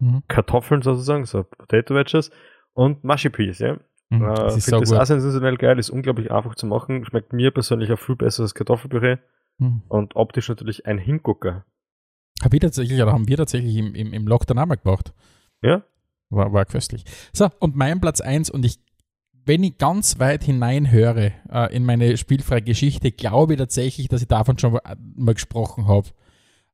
[0.00, 0.22] Mhm.
[0.28, 2.30] Kartoffeln sozusagen, so Potato Wedges
[2.72, 3.78] und Mushy Peas, ja.
[4.10, 7.04] Mhm, Äh, das ist Finde so das auch sensationell geil, ist unglaublich einfach zu machen,
[7.04, 9.16] schmeckt mir persönlich auch viel besser als Kartoffelpüree
[9.58, 9.82] Mhm.
[9.88, 11.64] und optisch natürlich ein Hingucker.
[12.42, 15.12] Hab ich tatsächlich, oder haben wir tatsächlich im, im, im Lockdown auch mal gemacht.
[15.62, 15.82] Ja?
[16.30, 17.04] War, war köstlich.
[17.32, 18.78] So, und mein Platz 1 und ich,
[19.48, 24.20] wenn ich ganz weit hinein höre äh, in meine spielfreie Geschichte, glaube ich tatsächlich, dass
[24.20, 26.08] ich davon schon mal, gesprochen habe.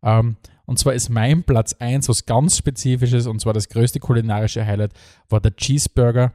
[0.02, 4.66] Ähm, und zwar ist mein Platz 1 was ganz Spezifisches und zwar das größte kulinarische
[4.66, 4.92] Highlight
[5.28, 6.32] war der Cheeseburger,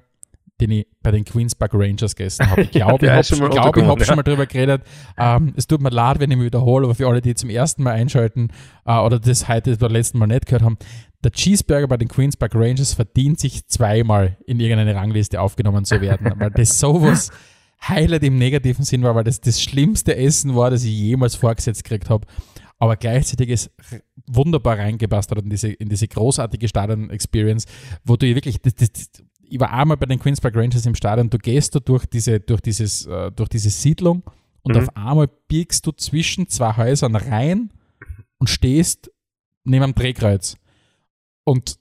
[0.62, 2.62] den ich bei den Queens Park Rangers gegessen habe.
[2.70, 4.16] Ich glaube, Der ich habe schon glaub, ich hab schon ja.
[4.16, 4.84] mal drüber geredet.
[5.18, 7.84] Ähm, es tut mir leid, wenn ich mich wiederhole, aber für alle, die zum ersten
[7.84, 8.50] Mal einschalten
[8.86, 10.78] äh, oder das heute beim letzten Mal nicht gehört haben,
[11.24, 16.00] der Cheeseburger bei den Queens Park Rangers verdient sich zweimal in irgendeine Rangliste aufgenommen zu
[16.02, 17.30] werden, weil das sowas
[17.88, 21.84] Highlight im negativen Sinn war, weil das das schlimmste Essen war, das ich jemals vorgesetzt
[21.84, 22.26] gekriegt habe.
[22.78, 27.66] Aber gleichzeitig es r- wunderbar reingepasst hat in diese, in diese großartige Stadion-Experience,
[28.06, 29.10] wo du wirklich, das, das, das,
[29.42, 32.40] ich war einmal bei den Queens Park Rangers im Stadion, du gehst da durch diese,
[32.40, 34.24] durch dieses, äh, durch diese Siedlung
[34.62, 34.82] und Mhm.
[34.84, 37.72] auf einmal biegst du zwischen zwei Häusern rein
[38.38, 39.12] und stehst
[39.66, 40.56] neben einem Drehkreuz.
[41.50, 41.76] Und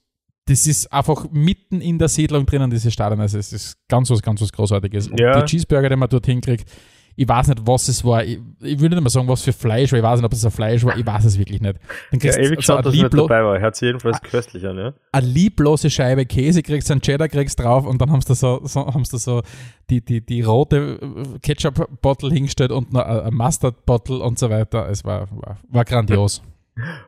[0.45, 3.21] das ist einfach mitten in der Siedlung drinnen, dieses Stadion.
[3.21, 5.07] Also es ist ganz was, ganz was Großartiges.
[5.09, 5.39] Und Ja.
[5.41, 6.67] die Cheeseburger, die man dorthin kriegt,
[7.15, 8.23] ich weiß nicht, was es war.
[8.23, 10.45] Ich, ich würde nicht mal sagen, was für Fleisch, weil ich weiß nicht, ob es
[10.45, 10.97] ein Fleisch war.
[10.97, 11.75] Ich weiß es wirklich nicht.
[12.11, 13.59] Dann Ja, kriegst ewig du so geschaut, eine, dass lieblo dabei war.
[13.59, 14.93] Hört sich jedenfalls köstlich an, ja.
[15.11, 18.61] eine lieblose Scheibe Käse kriegst, einen Cheddar kriegst drauf und dann haben sie da so,
[18.63, 19.41] so, haben sie da so
[19.89, 24.89] die, die, die rote äh, Ketchup-Bottle hingestellt und noch ein ein Mustard-Bottle und so weiter.
[24.89, 26.41] Es war, war, war grandios.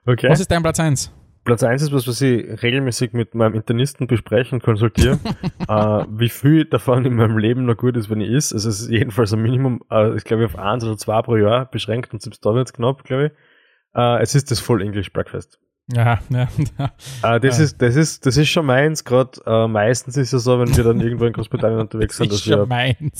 [0.06, 0.28] Okay.
[0.30, 1.10] Was ist dein Platz 1?
[1.44, 5.20] Platz 1 ist was, was ich regelmäßig mit meinem Internisten bespreche und konsultiere,
[5.68, 8.54] äh, wie viel davon in meinem Leben noch gut ist, wenn ich is.
[8.54, 11.66] Also es ist jedenfalls ein Minimum, äh, ich glaube auf eins oder zwei pro Jahr
[11.66, 13.32] beschränkt und selbst da wird's knapp, glaube ich.
[13.96, 15.60] Äh, es ist das Full English Breakfast.
[15.94, 17.36] Ja, ja, ja.
[17.36, 17.64] Äh, das, Ja.
[17.66, 20.84] ist, das, ist, das ist schon meins, gerade äh, meistens ist es so, wenn wir
[20.84, 23.12] dann irgendwo in Großbritannien unterwegs sind, ist dass wir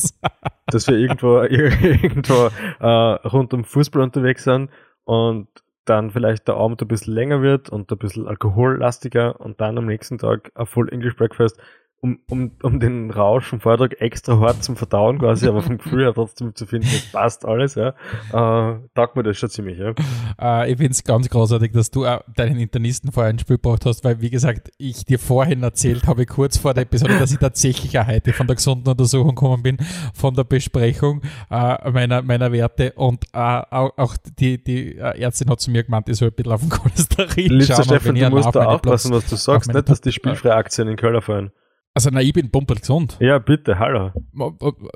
[0.68, 2.88] dass wir irgendwo, irgendwo äh,
[3.28, 4.70] rund um Fußball unterwegs sind
[5.04, 5.48] und
[5.86, 9.86] dann vielleicht der Abend ein bisschen länger wird und ein bisschen alkohollastiger und dann am
[9.86, 11.60] nächsten Tag ein Full English Breakfast,
[12.04, 16.04] um, um, um den Rausch vom Vortag extra hart zum Verdauen quasi, aber vom Gefühl
[16.04, 17.90] her trotzdem zu finden, es passt alles, ja,
[18.30, 19.94] äh, taugt mir das schon ziemlich, ja.
[20.42, 23.86] Äh, ich finde es ganz großartig, dass du auch deinen Internisten vorher ins Spiel gebracht
[23.86, 27.38] hast, weil, wie gesagt, ich dir vorhin erzählt habe, kurz vor der Episode, dass ich
[27.38, 29.78] tatsächlich auch heute von der gesunden Untersuchung gekommen bin,
[30.16, 35.52] von der Besprechung äh, meiner, meiner Werte und äh, auch, auch die, die äh, Ärztin
[35.52, 37.94] hat zu mir gemeint, ich soll ein bisschen auf den Cholesterin Liebster schauen.
[37.94, 40.96] und Stefan, du musst da aufpassen, was du sagst, nicht, dass die spielfreie Aktien in
[40.96, 41.52] Köln fallen.
[41.94, 43.18] Also, nein, ich bin pumpel gesund.
[43.20, 44.08] Ja, bitte, hallo.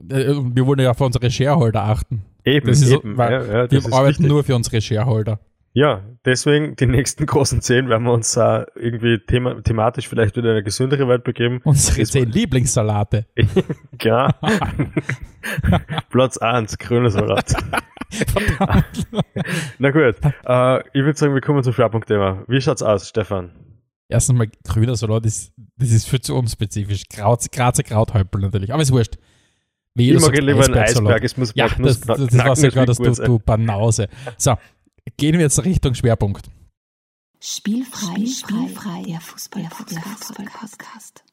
[0.09, 2.23] Äh, Wir wollen ja auf unsere Shareholder achten.
[2.45, 3.17] Eben, Das ist eben.
[3.17, 4.27] weil ja, ja, Wir das ist arbeiten wichtig.
[4.27, 5.39] nur für unsere Shareholder.
[5.73, 10.51] Ja, deswegen die nächsten großen zehn werden wir uns äh, irgendwie thema thematisch vielleicht wieder
[10.51, 11.59] in eine gesündere Welt begeben.
[11.65, 13.25] Unsere Das- zehn Lieblingssalate.
[14.01, 14.29] Ja.
[16.09, 17.53] Platz 1, grüner Salat.
[19.79, 22.43] Na gut, äh, ich würde sagen, wir kommen zum Schwerpunktthema.
[22.47, 23.51] Wie schaut's aus, Stefan?
[24.07, 27.03] Erstens mal grüner Salat, ist, das ist viel zu unspezifisch.
[27.09, 29.17] Kraut, Grazer Krauthäupel natürlich, aber ist wurscht.
[29.93, 30.77] Wie Ich mag lieber einen.
[30.77, 34.09] Eisberg, es muss Ja, das, das, das war sogar, dass schmeckt du, du Banause.
[34.37, 34.55] So,
[35.17, 36.49] gehen wir jetzt Richtung Schwerpunkt.
[37.39, 41.23] Spielfrei, spielfrei, der Fußball, der Fußball-Podcast.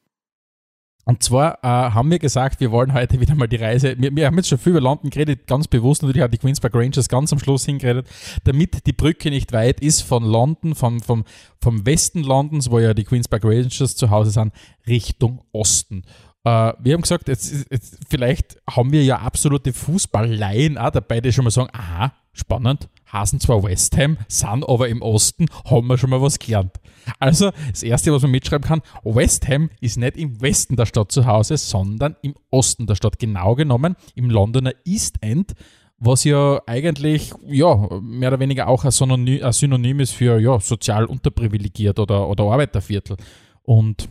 [1.05, 3.95] Und zwar äh, haben wir gesagt, wir wollen heute wieder mal die Reise.
[3.97, 6.01] Wir, wir haben jetzt schon viel über London geredet, ganz bewusst.
[6.01, 8.07] Natürlich hat die Queens Park Rangers ganz am Schluss hingeredet,
[8.45, 11.25] damit die Brücke nicht weit ist von London, vom, vom,
[11.61, 14.53] vom Westen Londons, wo ja die Queens Park Rangers zu Hause sind,
[14.87, 16.03] Richtung Osten.
[16.45, 21.33] Äh, wir haben gesagt, jetzt, jetzt, vielleicht haben wir ja absolute Fußballleien auch dabei, die
[21.33, 25.97] schon mal sagen, aha, spannend, hasen zwar West Ham, sind aber im Osten, haben wir
[25.97, 26.79] schon mal was gelernt.
[27.19, 31.11] Also, das Erste, was man mitschreiben kann, West Ham ist nicht im Westen der Stadt
[31.11, 33.19] zu Hause, sondern im Osten der Stadt.
[33.19, 35.53] Genau genommen im Londoner East End,
[35.97, 41.99] was ja eigentlich ja, mehr oder weniger auch ein Synonym, ist für ja, sozial unterprivilegiert
[41.99, 43.17] oder, oder Arbeiterviertel.
[43.61, 44.09] Und,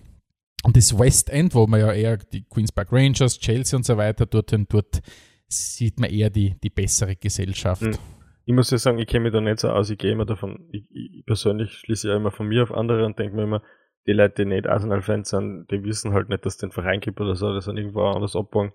[0.62, 3.96] und das West End, wo man ja eher die Queen's Park Rangers, Chelsea und so
[3.96, 5.02] weiter, dort, dort
[5.48, 7.82] sieht man eher die, die bessere Gesellschaft.
[7.82, 7.98] Mhm.
[8.44, 10.68] Ich muss ja sagen, ich kenne mich da nicht so aus, ich gehe immer davon,
[10.72, 13.62] ich, ich persönlich schließe ja immer von mir auf andere und denke mir immer,
[14.06, 17.20] die Leute, die nicht Arsenal-Fans sind, die wissen halt nicht, dass es den Verein gibt
[17.20, 18.72] oder so, das sind irgendwo anders abgegangen.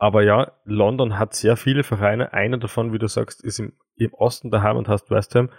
[0.00, 2.32] Aber ja, London hat sehr viele Vereine.
[2.32, 5.50] Einer davon, wie du sagst, ist im, im Osten daheim und heißt West Ham.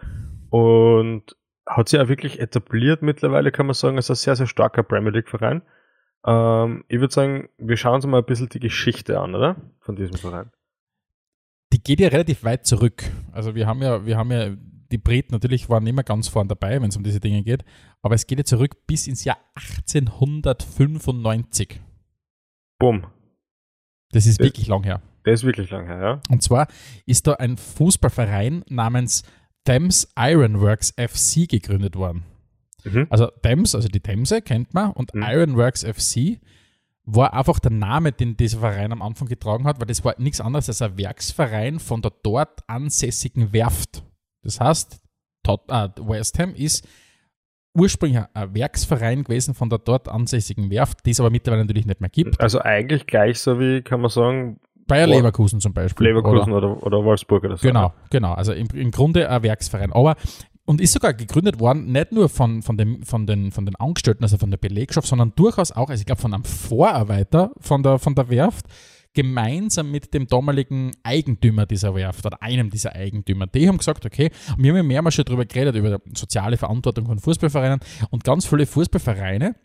[0.50, 4.82] Und hat sich auch wirklich etabliert mittlerweile, kann man sagen, als ein sehr, sehr starker
[4.82, 5.62] Premier League-Verein.
[6.26, 9.58] Ähm, ich würde sagen, wir schauen uns mal ein bisschen die Geschichte an, oder?
[9.80, 10.52] Von diesem Verein.
[11.74, 13.04] Die geht ja relativ weit zurück.
[13.32, 14.50] Also wir haben ja, wir haben ja,
[14.92, 17.64] die Briten natürlich waren immer ganz vorn dabei, wenn es um diese Dinge geht,
[18.02, 21.80] aber es geht ja zurück bis ins Jahr 1895.
[22.78, 23.08] Bumm.
[24.12, 25.02] Das ist das, wirklich lang her.
[25.26, 26.22] Der ist wirklich lang her, ja.
[26.30, 26.68] Und zwar
[27.06, 29.24] ist da ein Fußballverein namens
[29.64, 32.24] Thames Ironworks FC gegründet worden.
[32.84, 33.08] Mhm.
[33.10, 35.24] Also Thames, also die Themse kennt man, und mhm.
[35.24, 36.40] Ironworks FC
[37.04, 40.42] war einfach der Name, den dieser Verein am Anfang getragen hat, weil das war nichts
[40.42, 44.04] anderes als ein Werksverein von der dort ansässigen Werft.
[44.44, 45.02] Das heißt,
[45.48, 46.88] äh, West Ham ist
[47.74, 52.02] ursprünglich ein Werksverein gewesen von der dort ansässigen Werft, die es aber mittlerweile natürlich nicht
[52.02, 52.40] mehr gibt.
[52.40, 56.08] Also eigentlich gleich so wie, kann man sagen, Bayer Leverkusen zum Beispiel.
[56.08, 57.66] Leverkusen oder, oder, oder Wolfsburg oder so.
[57.66, 58.34] Genau, genau.
[58.34, 59.94] Also im, im Grunde ein Werksverein.
[59.94, 60.16] Aber
[60.66, 64.24] und ist sogar gegründet worden, nicht nur von, von, dem, von, den, von den Angestellten,
[64.24, 68.00] also von der Belegschaft, sondern durchaus auch, also ich glaube, von einem Vorarbeiter von der,
[68.00, 68.66] von der Werft,
[69.14, 73.48] gemeinsam mit dem damaligen Eigentümer dieser Werft oder einem dieser Eigentümer.
[73.48, 76.58] Die haben gesagt, okay, und wir haben ja mehrmals schon darüber geredet, über die soziale
[76.58, 79.56] Verantwortung von Fußballvereinen und ganz viele Fußballvereine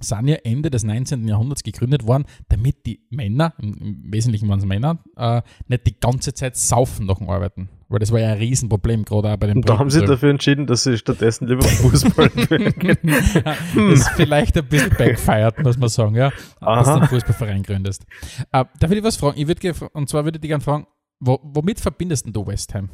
[0.00, 1.26] sind ja Ende des 19.
[1.28, 6.34] Jahrhunderts gegründet worden, damit die Männer, im, Wesentlichen waren es Männer, äh, nicht die ganze
[6.34, 7.68] Zeit saufen nach dem Arbeiten.
[7.88, 10.30] Weil das war ja ein Riesenproblem, gerade auch bei den Und da haben sie dafür
[10.30, 12.74] entschieden, dass sie stattdessen lieber Fußball spielen.
[13.02, 16.32] das ist vielleicht ein bisschen backfired, muss man sagen, ja.
[16.60, 16.76] Aha.
[16.76, 18.04] Dass du einen Fußballverein gründest.
[18.52, 19.38] Äh, darf ich dich was fragen?
[19.38, 19.60] Ich würd,
[19.92, 20.86] und zwar würde ich dich gerne fragen,
[21.20, 22.88] wo, womit verbindest du West Ham?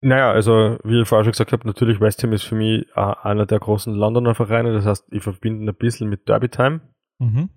[0.00, 3.14] Naja, also wie ich vorher schon gesagt habe, natürlich West Ham ist für mich äh,
[3.22, 4.72] einer der großen Londoner Vereine.
[4.72, 6.80] Das heißt, ich verbinde ein bisschen mit Derby Time.
[7.18, 7.50] Mhm.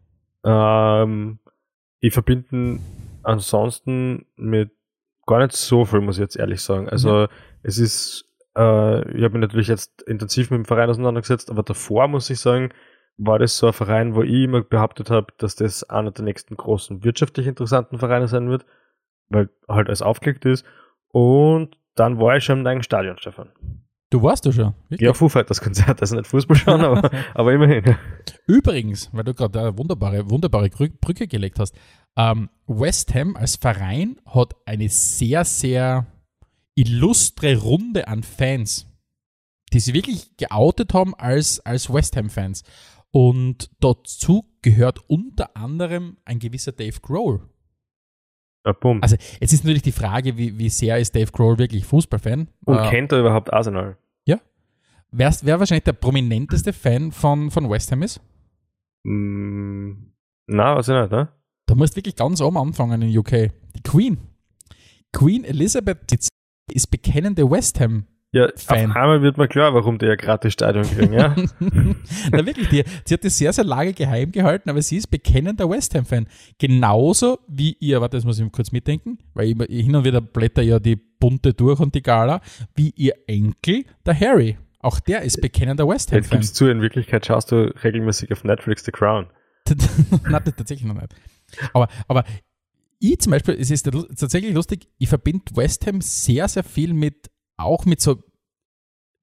[0.44, 1.40] Ähm,
[2.00, 2.80] ich verbinde
[3.24, 4.72] ansonsten mit
[5.28, 6.90] gar nicht so viel, muss ich jetzt ehrlich sagen.
[6.90, 7.28] Also mhm.
[7.62, 8.26] es ist,
[8.58, 12.40] äh, ich habe mich natürlich jetzt intensiv mit dem Verein auseinandergesetzt, aber davor muss ich
[12.40, 12.72] sagen,
[13.18, 16.58] war das so ein Verein, wo ich immer behauptet habe, dass das einer der nächsten
[16.58, 18.66] großen wirtschaftlich interessanten Vereine sein wird,
[19.30, 20.66] weil halt alles aufgelegt ist.
[21.12, 23.50] Und dann war ich schon im neuen Stadion, Stefan.
[24.10, 24.74] Du warst du schon?
[24.90, 25.08] Wirklich?
[25.08, 27.96] Ja, Foo Fighters Konzert, also nicht Fußball schauen, aber, aber immerhin.
[28.46, 31.74] Übrigens, weil du gerade eine wunderbare, wunderbare Brücke gelegt hast,
[32.18, 36.08] ähm, West Ham als Verein hat eine sehr, sehr
[36.76, 38.88] illustre Runde an Fans,
[39.72, 42.64] die sie wirklich geoutet haben als, als West Ham-Fans.
[43.12, 47.42] Und dazu gehört unter anderem ein gewisser Dave Grohl.
[48.66, 52.48] Ja, also jetzt ist natürlich die Frage, wie, wie sehr ist Dave Grohl wirklich Fußballfan?
[52.66, 53.98] Und äh, kennt er überhaupt Arsenal?
[54.26, 54.40] Ja.
[55.12, 58.22] Wer, wer wahrscheinlich der prominenteste Fan von, von West Ham ist?
[59.04, 59.94] Mm,
[60.48, 61.30] na, weiß ich nicht, ne?
[61.66, 63.52] Da musst du wirklich ganz oben anfangen in UK.
[63.76, 64.18] Die Queen.
[65.12, 66.12] Queen Elizabeth
[66.72, 68.92] ist bekennende West Ham ja, Fan.
[68.92, 71.36] auf einmal wird mir klar, warum die ja gratis Stadion kriegen, ja.
[72.32, 75.70] Na wirklich, die, sie hat das sehr, sehr lange geheim gehalten, aber sie ist bekennender
[75.70, 76.28] West Ham-Fan.
[76.58, 80.62] Genauso wie ihr, warte, das muss ich kurz mitdenken, weil ich, hin und wieder blätter
[80.62, 82.40] ja die bunte durch und die Gala,
[82.74, 84.58] wie ihr Enkel, der Harry.
[84.80, 86.22] Auch der ist bekennender West Ham-Fan.
[86.22, 89.28] Jetzt gibst zu, in Wirklichkeit schaust du regelmäßig auf Netflix The Crown.
[90.30, 91.14] Nein, tatsächlich noch nicht.
[91.74, 92.24] Aber, aber
[93.00, 97.31] ich zum Beispiel, es ist tatsächlich lustig, ich verbinde West Ham sehr, sehr viel mit
[97.64, 98.24] auch mit so,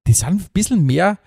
[0.07, 1.19] die sind ein bisschen mehr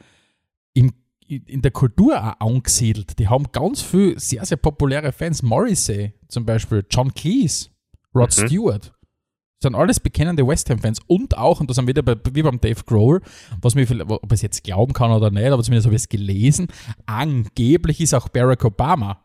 [0.74, 0.92] im,
[1.26, 3.18] in der Kultur auch angesiedelt.
[3.18, 5.42] Die haben ganz viele sehr, sehr populäre Fans.
[5.42, 7.70] Morrissey zum Beispiel, John Cleese,
[8.14, 8.46] Rod mhm.
[8.46, 8.92] Stewart.
[9.62, 12.60] Sind alles bekennende West Ham-Fans und auch, und das haben wir wieder bei, wie beim
[12.60, 13.22] Dave Grohl,
[13.60, 16.08] was mir, ob ich es jetzt glauben kann oder nicht, aber zumindest habe ich es
[16.08, 16.66] gelesen,
[17.06, 19.24] angeblich ist auch Barack Obama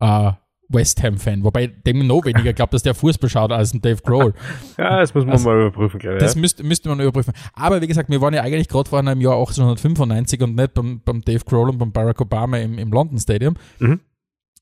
[0.00, 0.32] äh,
[0.68, 4.34] West Ham-Fan, wobei dem noch weniger glaubt, dass der Fußball schaut als ein Dave Grohl.
[4.78, 6.22] ja, das muss man also, mal überprüfen, glaube ich.
[6.22, 7.34] Das müsste, müsste man überprüfen.
[7.52, 11.00] Aber wie gesagt, wir waren ja eigentlich gerade vor einem Jahr 1895 und nicht beim,
[11.04, 13.56] beim Dave Grohl und beim Barack Obama im, im London Stadium.
[13.78, 14.00] Mhm.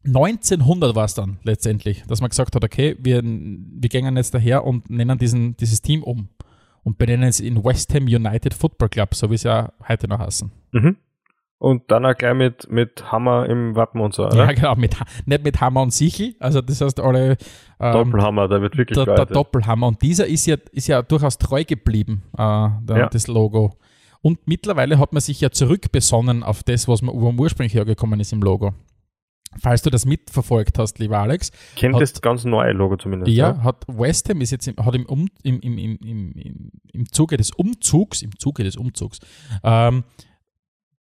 [0.05, 4.65] 1900 war es dann letztendlich, dass man gesagt hat, okay, wir, wir gehen jetzt daher
[4.65, 6.29] und nennen diesen, dieses Team um
[6.83, 10.19] und benennen es in West Ham United Football Club, so wie es ja heute noch
[10.19, 10.51] heißen.
[10.73, 10.97] Mhm.
[11.63, 14.37] Und dann auch gleich mit, mit Hammer im Wappen und so, oder?
[14.37, 14.97] Ja, genau, mit,
[15.27, 17.37] nicht mit Hammer und Sichel, also das heißt alle...
[17.79, 21.39] Ähm, Doppelhammer, der wird wirklich der, der Doppelhammer und dieser ist ja, ist ja durchaus
[21.39, 23.09] treu geblieben, äh, der, ja.
[23.09, 23.79] das Logo.
[24.23, 28.19] Und mittlerweile hat man sich ja zurückbesonnen auf das, was man, wo man ursprünglich hergekommen
[28.19, 28.75] ist im Logo.
[29.61, 31.53] Falls du das mitverfolgt hast, lieber Alex.
[31.77, 33.31] Kennt hat, das ganz neue Logo zumindest.
[33.31, 36.73] Ja, ja, hat West Ham ist jetzt im, hat im, um, im, im, im, im,
[36.93, 39.21] im Zuge des Umzugs, im Zuge des Umzugs,
[39.63, 40.03] ähm,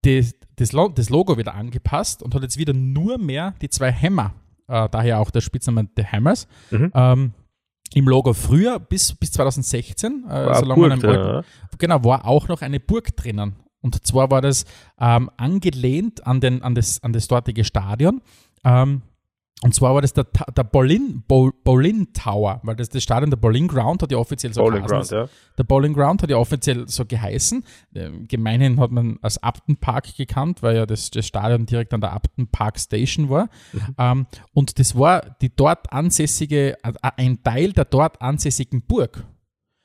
[0.04, 4.34] das, das, Logo wieder angepasst und hat jetzt wieder nur mehr die zwei Hammer,
[4.68, 6.92] äh, daher auch der Spitzname The Hammers, mhm.
[6.94, 7.34] ähm,
[7.94, 11.44] im Logo früher bis, bis 2016, äh, solange Burg, man ja.
[11.78, 13.56] genau, war auch noch eine Burg drinnen.
[13.82, 14.66] Und zwar war das
[15.00, 18.22] ähm, angelehnt an, den, an, das, an das dortige Stadion.
[18.64, 19.02] Ähm,
[19.62, 23.68] und zwar war das der, der Bolin, Bolin Tower, weil das, das Stadion der Bowling
[23.68, 25.18] Ground hat ja offiziell so Bowling geheißen.
[25.18, 25.54] Ground, ja.
[25.58, 27.64] Der Bowling Ground hat ja offiziell so geheißen.
[27.94, 32.00] Ähm, gemeinhin hat man als Upton Park gekannt, weil ja das, das Stadion direkt an
[32.00, 33.50] der Upton Park Station war.
[33.74, 33.96] Mhm.
[33.98, 39.26] Ähm, und das war die dort ansässige, äh, ein Teil der dort ansässigen Burg.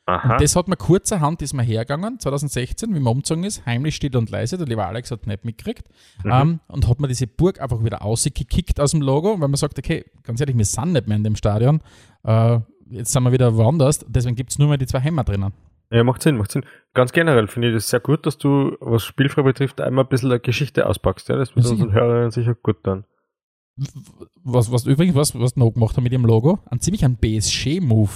[0.07, 0.35] Aha.
[0.35, 4.17] Und das hat man kurzerhand, ist man hergegangen, 2016, wie man umgezogen ist, heimlich still
[4.17, 5.88] und leise, der lieber Alex hat nicht mitgekriegt,
[6.23, 6.31] mhm.
[6.31, 9.79] ähm, und hat man diese Burg einfach wieder ausgekickt aus dem Logo, weil man sagt,
[9.79, 11.81] okay, ganz ehrlich, wir sind nicht mehr in dem Stadion,
[12.25, 15.55] äh, jetzt sind wir wieder woanders, deswegen gibt es nur mehr die zwei Hämmer drinnen.
[15.90, 16.64] Ja, macht Sinn, macht Sinn.
[16.93, 20.31] Ganz generell finde ich das sehr gut, dass du, was Spielfrei betrifft, einmal ein bisschen
[20.31, 21.29] eine Geschichte auspackst.
[21.29, 21.37] Ja?
[21.37, 23.05] Das wird unseren Hörern sicher gut dann.
[24.43, 28.11] Was, was übrigens, was, was noch gemacht haben mit dem Logo, ein ziemlich ein BSG-Move.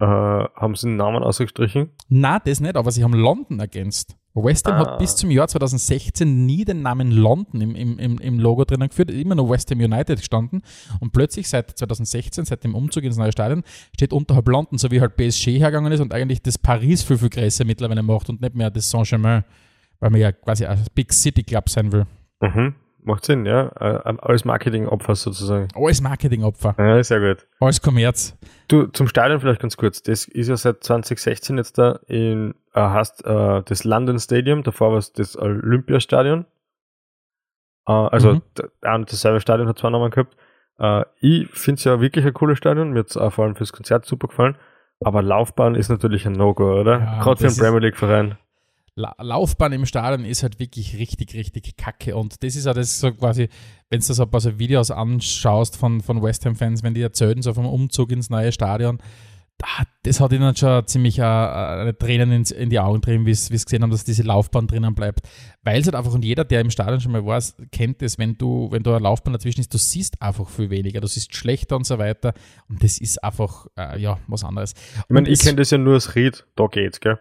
[0.00, 1.90] Äh, haben sie einen Namen ausgestrichen?
[2.08, 4.16] Na, das nicht, aber sie haben London ergänzt.
[4.34, 4.78] West Ham ah.
[4.78, 9.10] hat bis zum Jahr 2016 nie den Namen London im, im, im Logo drinnen geführt,
[9.10, 10.62] immer nur West Ham United gestanden.
[11.00, 15.00] Und plötzlich seit 2016, seit dem Umzug ins neue Stadion, steht unterhalb London, so wie
[15.00, 18.54] halt PSG hergegangen ist und eigentlich das Paris viel, viel größer mittlerweile macht und nicht
[18.54, 19.44] mehr das Saint-Germain,
[19.98, 22.06] weil man ja quasi ein Big City Club sein will.
[22.40, 22.74] Mhm.
[23.08, 23.70] Macht Sinn, ja.
[23.80, 25.68] Äh, als Marketingopfer sozusagen.
[25.74, 26.74] Als Marketingopfer.
[26.78, 27.46] Ja, sehr gut.
[27.58, 28.36] Als Kommerz.
[28.68, 30.02] Du, zum Stadion vielleicht ganz kurz.
[30.02, 34.90] Das ist ja seit 2016 jetzt da in, äh, hast äh, das London Stadium, davor
[34.92, 36.44] war es das Olympiastadion.
[37.86, 38.42] Äh, also mhm.
[38.82, 40.36] ein und dasselbe Stadion hat zwei Namen gehabt.
[40.78, 42.90] Äh, ich finde es ja wirklich ein cooles Stadion.
[42.90, 44.58] Mir hat es auch vor allem fürs Konzert super gefallen.
[45.00, 47.00] Aber Laufbahn ist natürlich ein No-Go, oder?
[47.00, 48.36] Ja, Gerade für einen Premier League-Verein.
[48.98, 52.16] La Laufbahn im Stadion ist halt wirklich richtig, richtig kacke.
[52.16, 53.48] Und das ist ja das so quasi,
[53.90, 57.40] wenn du so ein paar so Videos anschaust von, von West Ham-Fans, wenn die erzählen,
[57.40, 58.98] so vom Umzug ins neue Stadion,
[60.02, 63.82] das hat ihnen schon ziemlich äh, Tränen ins, in die Augen drin, wie sie gesehen
[63.82, 65.28] haben, dass diese Laufbahn drinnen bleibt.
[65.62, 68.36] Weil es halt einfach, und jeder, der im Stadion schon mal war, kennt es, wenn
[68.36, 71.76] du, wenn du eine Laufbahn dazwischen ist, du siehst einfach viel weniger, du siehst schlechter
[71.76, 72.34] und so weiter.
[72.68, 74.74] Und das ist einfach, äh, ja, was anderes.
[74.96, 77.18] Ich meine, ich kenne das ja nur als Ried, da geht's, gell?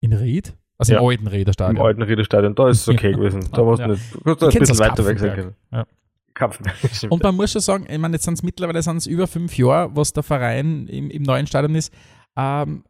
[0.00, 0.54] In Ried?
[0.82, 0.98] Also ja.
[0.98, 1.76] im alten Räderstadion.
[1.76, 3.48] Im alten Räderstadion, da ist es okay gewesen.
[3.52, 5.54] Da musst du nicht, du ein bisschen weiter weg sein können.
[5.70, 5.86] Ja.
[7.10, 9.94] Und man muss schon sagen, ich meine, jetzt sind es mittlerweile sind's über fünf Jahre,
[9.94, 11.92] was der Verein im, im neuen Stadion ist.
[12.36, 12.82] Ähm,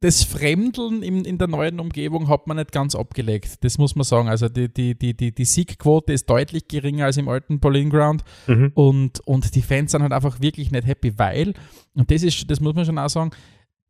[0.00, 3.62] das Fremdeln in, in der neuen Umgebung hat man nicht ganz abgelegt.
[3.64, 4.28] Das muss man sagen.
[4.28, 8.24] Also die, die, die, die, die Siegquote ist deutlich geringer als im alten Bowling Ground.
[8.46, 8.72] Mhm.
[8.72, 11.52] Und, und die Fans sind halt einfach wirklich nicht happy, weil,
[11.94, 13.32] und das ist, das muss man schon auch sagen,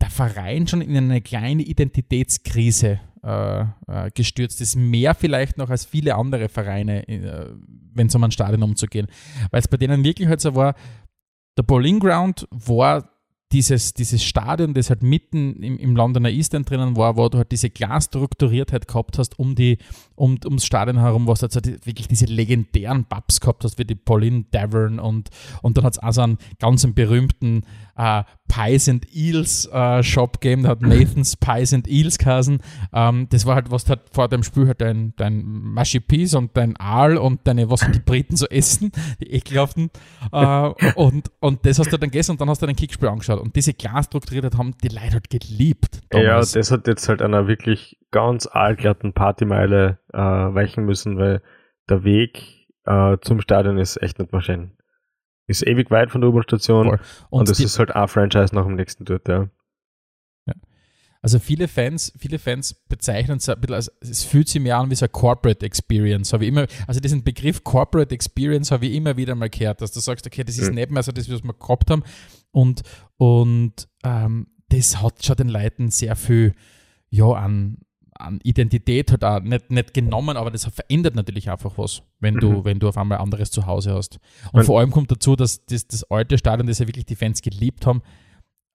[0.01, 4.76] der Verein schon in eine kleine Identitätskrise äh, äh, gestürzt ist.
[4.76, 7.46] Mehr vielleicht noch als viele andere Vereine, äh,
[7.92, 9.06] wenn es um ein Stadion umzugehen.
[9.50, 10.74] Weil es bei denen wirklich halt so war,
[11.56, 13.11] der Bowling Ground war
[13.52, 17.50] dieses, dieses Stadion, das halt mitten im, im Londoner Eastern drinnen war, wo du halt
[17.50, 19.78] diese Glasstrukturiertheit gehabt hast um die,
[20.14, 23.76] um, ums Stadion herum, wo du halt so die, wirklich diese legendären Pubs gehabt hast,
[23.78, 25.30] wie die Pauline Davern und,
[25.62, 27.64] und dann hat es auch so einen ganz berühmten
[28.01, 32.59] äh, Pies and Eels äh, Shop gegeben, der hat Nathan's Pies and Eels geheißen.
[32.93, 35.77] Ähm, das war halt, was du halt vor dem Spiel halt dein, dein
[36.09, 39.91] Peas und dein Aal und deine, was die Briten so essen, die ekelhaften.
[40.33, 43.41] Äh, und, und das hast du dann gegessen und dann hast du dein Kickspiel angeschaut.
[43.41, 46.01] Und diese Glasstrukturiertheit haben die Leute halt geliebt.
[46.11, 46.55] Damals.
[46.55, 51.43] Ja, das hat jetzt halt einer wirklich ganz aalglatten Partymeile äh, weichen müssen, weil
[51.89, 54.73] der Weg äh, zum Stadion ist echt nicht Maschinen.
[55.51, 58.77] Ist ewig weit von der U-Bahn-Station und, und das ist halt ein Franchise nach dem
[58.77, 59.48] nächsten dort, ja.
[60.46, 60.55] ja.
[61.23, 64.90] Also viele Fans, viele Fans bezeichnen es ein bisschen als, es fühlt sich mehr an
[64.90, 66.33] wie so eine Corporate Experience.
[66.33, 69.90] Habe ich immer, also diesen Begriff Corporate Experience habe ich immer wieder mal gehört, dass
[69.90, 70.77] du sagst, okay, das ist mhm.
[70.77, 72.05] nicht mehr so das, was wir gehabt haben.
[72.53, 72.83] Und,
[73.17, 76.55] und ähm, das hat schon den Leuten sehr viel
[77.11, 77.79] ja, an,
[78.21, 82.50] an Identität halt auch nicht, nicht genommen, aber das verändert natürlich einfach was, wenn du,
[82.50, 82.64] mhm.
[82.64, 84.18] wenn du auf einmal anderes Zuhause hast.
[84.52, 87.16] Und, und vor allem kommt dazu, dass das, das alte Stadion, das ja wirklich die
[87.16, 88.02] Fans geliebt haben,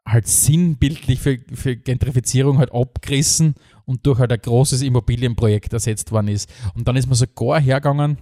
[0.07, 6.27] halt sinnbildlich für, für Gentrifizierung halt abgerissen und durch halt ein großes Immobilienprojekt ersetzt worden
[6.27, 6.51] ist.
[6.75, 8.19] Und dann ist man sogar hergegangen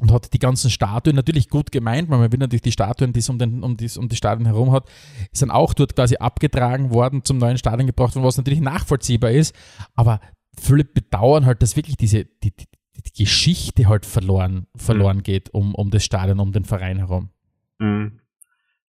[0.00, 3.18] und hat die ganzen Statuen natürlich gut gemeint, weil man will natürlich die Statuen, die
[3.18, 4.88] es um, den, um, die, um die Stadion herum hat,
[5.32, 9.54] sind auch dort quasi abgetragen worden, zum neuen Stadion gebracht worden, was natürlich nachvollziehbar ist.
[9.94, 10.20] Aber
[10.60, 15.22] viele bedauern halt, dass wirklich diese, die, die, die Geschichte halt verloren, verloren mhm.
[15.22, 17.30] geht um, um das Stadion, um den Verein herum.
[17.78, 18.20] Mhm.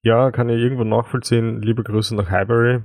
[0.02, 1.62] Ja, kann ich irgendwo nachvollziehen.
[1.62, 2.82] Liebe Grüße nach Highbury.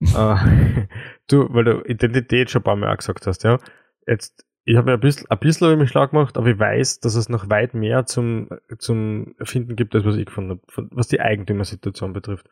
[0.00, 0.86] äh,
[1.28, 3.58] du, weil du Identität schon ein paar Mal gesagt hast, ja.
[4.06, 7.00] Jetzt ich habe mir ein bisschen, ein bisschen ich mich schlau gemacht, aber ich weiß,
[7.00, 8.48] dass es noch weit mehr zum,
[8.78, 12.48] zum Erfinden gibt, als was ich gefunden habe, was die Eigentümersituation betrifft.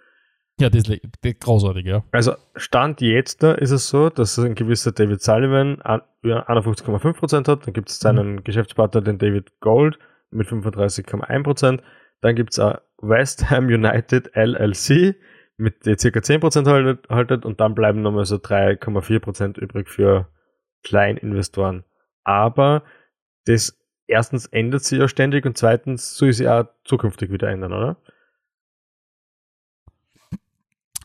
[0.59, 2.03] Ja, das ist, großartig, ja.
[2.13, 7.91] Also, Stand jetzt ist es so, dass ein gewisser David Sullivan 51,5% hat, dann gibt
[7.91, 8.45] es seinen mhm.
[8.45, 9.99] Geschäftspartner, den David Gold,
[10.31, 11.81] mit 35,1%,
[12.21, 12.59] dann gibt es
[13.01, 15.17] West Ham United LLC,
[15.57, 16.19] mit der ca.
[16.19, 20.29] 10% haltet, haltet und dann bleiben nochmal so 3,4% übrig für
[20.83, 21.85] Kleininvestoren
[22.29, 22.85] aber
[23.47, 27.97] das erstens ändert sich ja ständig und zweitens soll sich auch zukünftig wieder ändern, oder?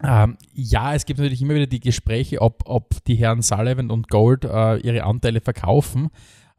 [0.06, 4.10] Ähm, ja, es gibt natürlich immer wieder die Gespräche, ob, ob die Herren Sullivan und
[4.10, 6.10] Gold äh, ihre Anteile verkaufen.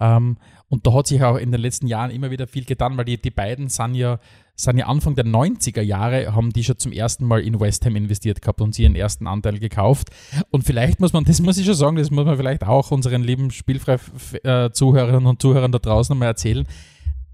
[0.00, 0.38] Ähm,
[0.68, 3.20] und da hat sich auch in den letzten Jahren immer wieder viel getan, weil die,
[3.20, 4.18] die beiden sind ja,
[4.56, 7.96] sind ja Anfang der 90er Jahre, haben die schon zum ersten Mal in West Ham
[7.96, 10.08] investiert gehabt und sie ihren ersten Anteil gekauft.
[10.50, 13.22] Und vielleicht muss man, das muss ich schon sagen, das muss man vielleicht auch unseren
[13.22, 16.66] lieben Spielfrei-Zuhörerinnen und Zuhörern da draußen mal erzählen.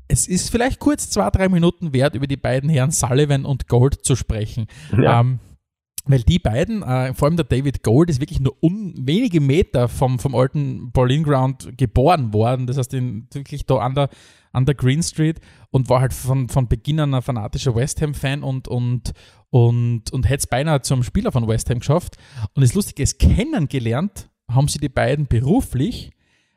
[0.08, 4.04] Es ist vielleicht kurz zwei, drei Minuten wert, über die beiden Herren Sullivan und Gold
[4.04, 4.66] zu sprechen.
[4.92, 5.20] Ja.
[5.20, 5.38] Ähm,
[6.07, 10.18] weil die beiden, äh, vor allem der David Gold, ist wirklich nur wenige Meter vom,
[10.18, 12.66] vom alten Berlin Ground geboren worden.
[12.66, 14.09] Das heißt, in, wirklich da an der,
[14.53, 15.40] an der Green Street
[15.70, 19.12] und war halt von, von Beginn an ein fanatischer West Ham-Fan und, und,
[19.51, 22.16] und, und hätte es beinahe zum Spieler von West Ham geschafft.
[22.55, 26.11] Und das Lustige ist, kennengelernt haben sie die beiden beruflich,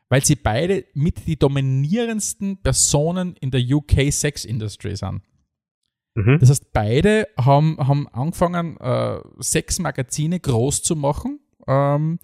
[0.09, 5.21] weil sie beide mit die dominierendsten Personen in der UK Sex Industry sind.
[6.15, 6.37] Mhm.
[6.39, 12.19] Das heißt, beide haben, haben angefangen, äh, sechs Magazine groß zu machen ähm,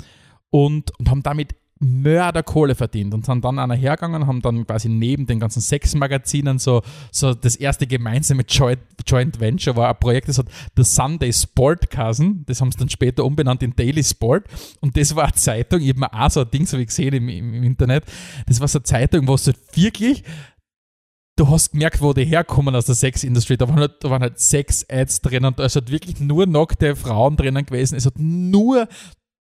[0.51, 5.25] und, und haben damit Mörderkohle verdient und sind dann einer hergegangen, haben dann quasi neben
[5.25, 6.81] den ganzen Sexmagazinen so,
[7.11, 11.89] so das erste gemeinsame Joint, Joint Venture war ein Projekt, das hat The Sunday Sport
[11.89, 14.43] Cousin, das haben sie dann später umbenannt in Daily Sport
[14.81, 17.13] und das war eine Zeitung, ich habe mir auch so ein Ding so wie gesehen
[17.13, 18.03] im, im, Internet,
[18.45, 20.25] das war so eine Zeitung, wo es halt wirklich
[21.39, 23.57] du hast gemerkt, wo die herkommen aus der Sex-Industrie.
[23.57, 26.95] Da, waren halt, da waren halt Sex-Ads drin und da ist halt wirklich nur nackte
[26.95, 27.95] Frauen drinnen gewesen.
[27.95, 28.87] Es hat nur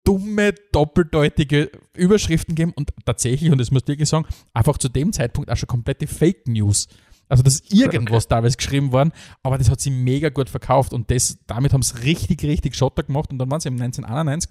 [0.04, 5.12] dumme, doppeldeutige Überschriften gegeben und tatsächlich, und das muss ich wirklich sagen, einfach zu dem
[5.12, 6.88] Zeitpunkt auch schon komplette Fake News.
[7.28, 8.34] Also das ist irgendwas okay.
[8.34, 9.12] teilweise geschrieben worden,
[9.42, 13.02] aber das hat sie mega gut verkauft und das, damit haben sie richtig, richtig Schotter
[13.02, 14.50] gemacht und dann waren sie im 1991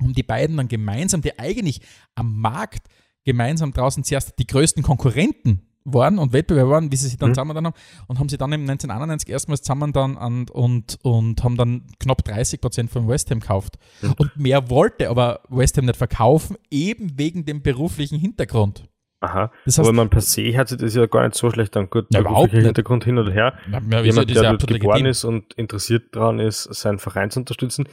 [0.00, 1.82] haben die beiden dann gemeinsam, die eigentlich
[2.14, 2.88] am Markt
[3.24, 7.34] gemeinsam draußen zuerst die größten Konkurrenten waren und Wettbewerber waren, wie sie sich dann mhm.
[7.34, 7.74] zusammen dann haben
[8.06, 12.24] und haben sie dann im 1991 erstmals zusammen dann an, und, und haben dann knapp
[12.24, 13.78] 30 Prozent von West Ham gekauft.
[14.02, 14.14] Mhm.
[14.18, 18.84] Und mehr wollte aber West Ham nicht verkaufen, eben wegen dem beruflichen Hintergrund.
[19.22, 19.52] Aha.
[19.66, 21.90] Das heißt, aber man per se hat sich das ja gar nicht so schlecht an.
[21.90, 23.54] Gut, ja, überhaupt Hintergrund hin oder her.
[23.70, 25.06] Ja, Jemand, der dort geboren legitim.
[25.06, 27.86] ist und interessiert daran ist, seinen Verein zu unterstützen,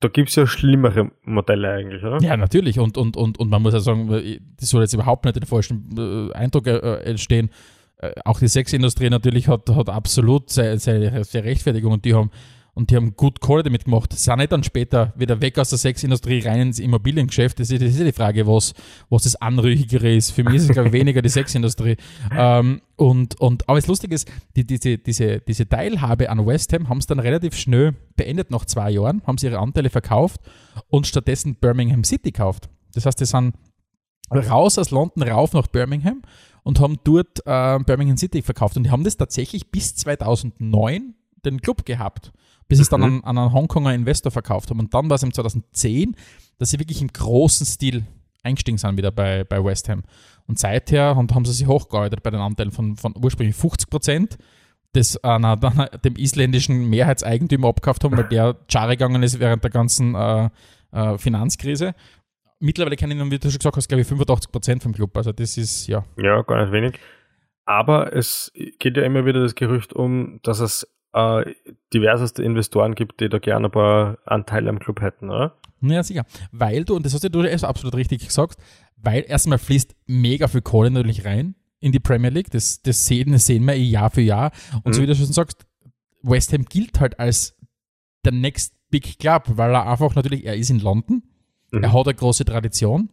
[0.00, 2.18] da gibt es ja schlimmere Modelle eigentlich, oder?
[2.22, 2.78] Ja, natürlich.
[2.78, 4.08] Und, und, und, und man muss ja sagen,
[4.58, 7.50] das soll jetzt überhaupt nicht den falschen äh, Eindruck äh, entstehen.
[7.96, 12.30] Äh, auch die Sexindustrie natürlich hat, hat absolut seine, seine Rechtfertigung und die haben
[12.78, 14.12] und die haben gut Kohle damit gemacht.
[14.12, 17.58] Sie sind nicht dann später wieder weg aus der Sexindustrie rein ins Immobiliengeschäft.
[17.58, 18.72] Das ist, das ist die Frage, was,
[19.10, 20.30] was das Anrüchigere ist.
[20.30, 21.96] Für mich ist es, glaube ich, weniger die Sexindustrie.
[22.30, 26.88] Ähm, und, und, aber das Lustige ist, die, diese, diese, diese Teilhabe an West Ham
[26.88, 30.40] haben es dann relativ schnell beendet, nach zwei Jahren, haben sie ihre Anteile verkauft
[30.86, 32.68] und stattdessen Birmingham City gekauft.
[32.94, 33.54] Das heißt, die sind
[34.30, 36.22] raus aus London, rauf nach Birmingham
[36.62, 38.76] und haben dort äh, Birmingham City verkauft.
[38.76, 42.32] Und die haben das tatsächlich bis 2009 den Club gehabt
[42.68, 43.06] bis es dann mhm.
[43.06, 44.78] an, an einen Hongkonger Investor verkauft haben.
[44.78, 46.14] Und dann war es im 2010,
[46.58, 48.04] dass sie wirklich im großen Stil
[48.42, 50.02] eingestiegen sind wieder bei, bei West Ham.
[50.46, 54.38] Und seither und haben sie sich hochgearbeitet bei den Anteilen von, von ursprünglich 50 Prozent,
[54.92, 60.14] das einer, dem isländischen Mehrheitseigentümer abgekauft haben, weil der Jahre gegangen ist während der ganzen
[60.14, 60.50] äh,
[60.92, 61.94] äh, Finanzkrise.
[62.60, 65.16] Mittlerweile kann ich, wie du schon gesagt hast, glaube ich, 85 Prozent vom Club.
[65.16, 66.04] Also das ist, ja.
[66.16, 66.98] Ja, gar nicht wenig.
[67.64, 71.54] Aber es geht ja immer wieder das Gerücht um, dass es äh,
[71.92, 75.56] diverseste Investoren gibt, die da gerne ein paar Anteile am Club hätten, oder?
[75.80, 76.24] Ja, sicher.
[76.52, 78.58] Weil du, und das hast du erst absolut richtig gesagt,
[78.96, 82.50] weil erstmal fließt mega viel Kohle natürlich rein in die Premier League.
[82.50, 84.50] Das, das, sehen, das sehen wir eh Jahr für Jahr.
[84.82, 84.92] Und mhm.
[84.92, 85.66] so wie du schon sagst,
[86.22, 87.56] West Ham gilt halt als
[88.24, 91.22] der Next Big Club, weil er einfach natürlich, er ist in London,
[91.70, 91.82] mhm.
[91.82, 93.10] er hat eine große Tradition.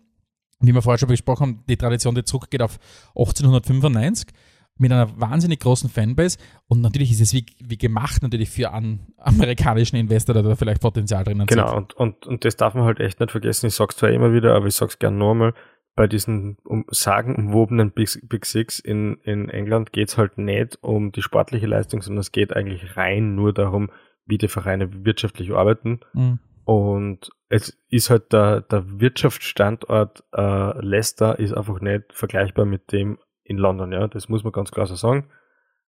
[0.61, 2.79] Wie wir vorher schon besprochen haben, die Tradition, die zurückgeht auf
[3.09, 4.29] 1895
[4.77, 9.13] mit einer wahnsinnig großen Fanbase und natürlich ist es wie, wie gemacht natürlich für einen
[9.17, 12.99] amerikanischen Investor, der da vielleicht Potenzial drinnen Genau, und, und, und das darf man halt
[12.99, 13.67] echt nicht vergessen.
[13.67, 15.53] Ich sag's zwar immer wieder, aber ich sag's gern nochmal,
[15.95, 21.21] bei diesen um, sagenumwobenen Big, Big Six in, in England geht's halt nicht um die
[21.21, 23.89] sportliche Leistung, sondern es geht eigentlich rein nur darum,
[24.25, 26.01] wie die Vereine wirtschaftlich arbeiten.
[26.13, 26.39] Mhm.
[26.65, 33.19] Und es ist halt der, der Wirtschaftsstandort äh, Leicester ist einfach nicht vergleichbar mit dem
[33.45, 34.07] in London, ja.
[34.07, 35.29] Das muss man ganz klar so sagen.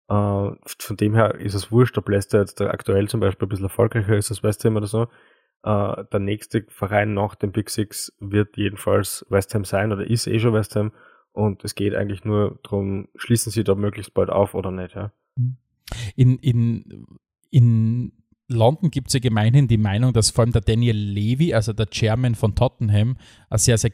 [0.08, 3.66] Äh, von dem her ist es wurscht, ob Leicester jetzt aktuell zum Beispiel ein bisschen
[3.66, 5.08] erfolgreicher ist als West Ham oder so.
[5.64, 10.28] Äh, der nächste Verein nach dem Big Six wird jedenfalls West Ham sein oder ist
[10.28, 10.91] eh schon West Ham.
[11.32, 15.12] Und es geht eigentlich nur darum, schließen sie da möglichst bald auf oder nicht, ja.
[16.16, 17.08] In, in,
[17.49, 18.12] in
[18.48, 21.88] London gibt es ja gemeinhin die Meinung, dass vor allem der Daniel Levy, also der
[21.88, 23.18] Chairman von Tottenham,
[23.50, 23.91] ein sehr, sehr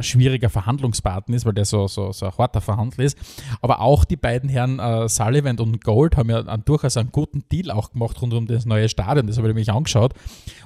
[0.00, 3.18] schwieriger Verhandlungspartner ist, weil der so, so, so ein harter Verhandler ist.
[3.60, 7.44] Aber auch die beiden Herren äh, Sullivan und Gold haben ja einen, durchaus einen guten
[7.50, 9.26] Deal auch gemacht rund um das neue Stadion.
[9.26, 10.14] Das habe ich mich angeschaut.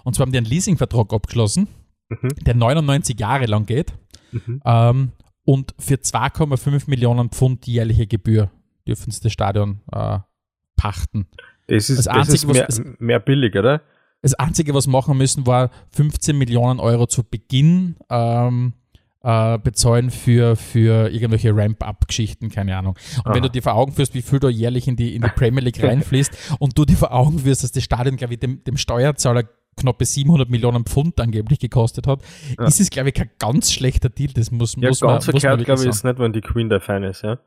[0.04, 1.66] Und zwar haben die einen Leasingvertrag abgeschlossen,
[2.08, 2.28] mhm.
[2.46, 3.92] der 99 Jahre lang geht.
[4.30, 4.62] Mhm.
[4.64, 5.12] Ähm,
[5.44, 8.52] und für 2,5 Millionen Pfund jährliche Gebühr
[8.86, 10.18] dürfen sie das Stadion äh,
[10.76, 11.26] pachten.
[11.70, 13.82] Das ist, das Einzige, das ist mehr, was, mehr billig, oder?
[14.22, 18.74] Das Einzige, was machen müssen, war 15 Millionen Euro zu Beginn ähm,
[19.22, 22.96] äh, bezahlen für, für irgendwelche Ramp-Up-Geschichten, keine Ahnung.
[23.18, 23.34] Und Aha.
[23.34, 25.62] wenn du dir vor Augen führst, wie viel du jährlich in die, in die Premier
[25.62, 28.76] League reinfließt und du dir vor Augen führst, dass das Stadion, glaube ich, dem, dem
[28.76, 29.44] Steuerzahler
[29.76, 32.20] knappe 700 Millionen Pfund angeblich gekostet hat,
[32.58, 32.66] ja.
[32.66, 34.30] ist es, glaube ich, kein ganz schlechter Deal.
[34.34, 36.80] Das muss, ja, muss man ganz verkehrt, glaube ich, ist nicht, wenn die Queen der
[36.80, 37.38] Fan ist, ja.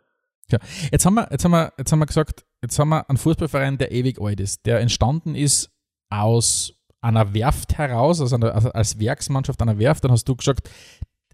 [0.51, 0.59] Ja.
[0.91, 3.77] Jetzt, haben wir, jetzt, haben wir, jetzt haben wir gesagt, jetzt haben wir einen Fußballverein,
[3.77, 5.71] der ewig alt ist, der entstanden ist
[6.09, 10.03] aus einer Werft heraus, also, einer, als Werksmannschaft einer Werft.
[10.03, 10.69] Dann hast du gesagt,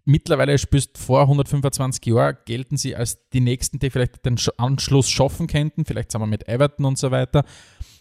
[0.05, 5.47] mittlerweile spielst vor 125 Jahren, gelten sie als die Nächsten, die vielleicht den Anschluss schaffen
[5.47, 7.45] könnten, vielleicht sagen wir mit Everton und so weiter.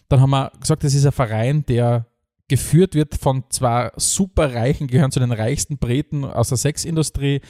[0.07, 2.07] Dann haben wir gesagt, das ist ein Verein, der
[2.47, 7.41] geführt wird von zwei superreichen, gehören zu den reichsten Briten aus der Sexindustrie.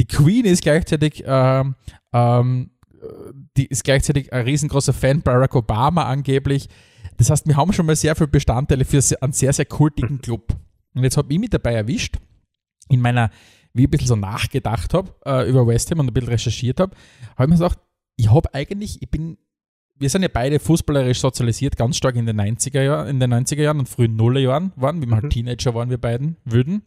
[0.00, 1.64] Die Queen ist gleichzeitig äh,
[2.12, 2.70] ähm,
[3.56, 6.68] die ist gleichzeitig ein riesengroßer Fan Barack Obama angeblich.
[7.16, 10.56] Das heißt, wir haben schon mal sehr viele Bestandteile für einen sehr, sehr kultigen Club.
[10.94, 12.16] Und jetzt habe ich mich dabei erwischt,
[12.88, 13.30] in meiner,
[13.72, 16.80] wie ich ein bisschen so nachgedacht habe äh, über West Ham und ein bisschen recherchiert
[16.80, 16.94] habe,
[17.36, 17.80] habe ich mir gesagt,
[18.16, 19.38] ich habe eigentlich, ich bin,
[19.98, 23.62] wir sind ja beide fußballerisch sozialisiert, ganz stark in den 90er Jahren, in den 90er
[23.62, 25.26] Jahren und frühen Nullerjahren waren, wie wir halt mhm.
[25.26, 26.82] halt Teenager waren, wir beiden, würden,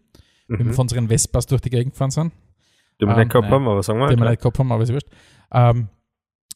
[0.47, 0.59] mhm.
[0.59, 2.33] wenn wir von unseren Vespas durch die Gegend gefahren sind.
[2.99, 4.09] Die wir ähm, nicht gehabt haben, aber sagen wir.
[4.09, 5.07] Die wir nicht gehabt haben, aber ist wurscht.
[5.51, 5.87] Ähm,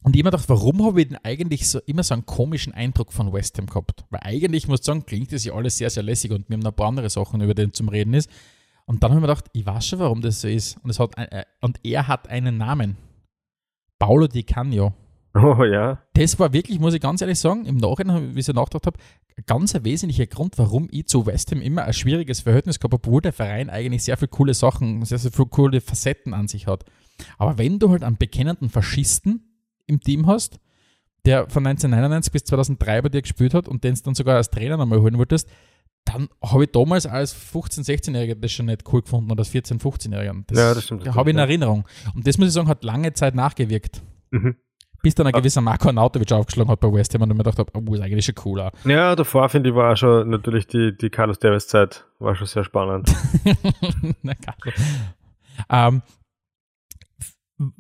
[0.04, 3.32] und mir gedacht, warum habe ich denn eigentlich so immer so einen komischen Eindruck von
[3.32, 4.04] West Ham gehabt?
[4.10, 6.62] Weil eigentlich, muss ich sagen, klingt das ja alles sehr, sehr lässig und wir haben
[6.62, 8.30] noch ein paar andere Sachen, über die zum Reden ist.
[8.86, 10.78] Und dann habe ich mir gedacht, ich weiß schon, warum das so ist.
[10.84, 12.98] Und, es hat äh, und er hat einen Namen.
[13.98, 14.94] Paulo Di Canio.
[15.36, 16.00] Oh ja.
[16.14, 19.00] Das war wirklich, muss ich ganz ehrlich sagen, im Nachhinein, wie ich so nachgedacht habe,
[19.38, 23.08] ein ganz wesentlicher Grund, warum ich zu West Ham immer ein schwieriges Verhältnis gehabt habe,
[23.08, 26.68] obwohl der Verein eigentlich sehr viele coole Sachen, sehr, sehr viele coole Facetten an sich
[26.68, 26.84] hat.
[27.38, 29.53] Aber wenn du halt einen bekennenden Faschisten
[29.88, 30.60] im Team hast,
[31.26, 34.50] der von 1999 bis 2003 bei dir gespielt hat und den du dann sogar als
[34.50, 35.50] Trainer nochmal holen wolltest,
[36.06, 39.80] dann habe ich damals als 15-, 16-Jähriger das schon nicht cool gefunden oder als 14-,
[39.82, 40.44] 15-Jähriger.
[40.48, 41.08] Das, ja, das stimmt.
[41.08, 41.88] Das habe ich in Erinnerung.
[42.14, 44.02] Und das muss ich sagen, hat lange Zeit nachgewirkt.
[44.32, 44.56] Mhm.
[45.02, 47.60] Bis dann ein gewisser Marco Arnautovic aufgeschlagen hat bei West Ham und ich mir gedacht
[47.60, 48.72] habe, oh, ist eigentlich schon cooler.
[48.86, 52.48] Ja, davor finde ich war auch schon natürlich die, die Carlos Davis Zeit war schon
[52.48, 53.14] sehr spannend.
[54.22, 54.34] Na,
[55.70, 56.02] ähm,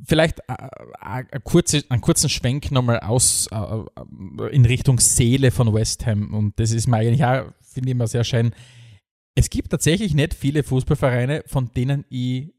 [0.03, 0.53] vielleicht äh,
[1.01, 6.33] äh, einen kurzen Schwenk nochmal aus äh, in Richtung Seele von West Ham.
[6.33, 8.53] Und das ist mir eigentlich auch, finde ich immer sehr schön.
[9.35, 12.53] Es gibt tatsächlich nicht viele Fußballvereine, von denen ich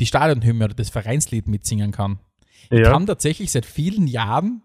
[0.00, 2.18] die Stadionhymne oder das Vereinslied mitsingen kann.
[2.70, 2.78] Ja.
[2.78, 4.62] Ich kann tatsächlich seit vielen Jahren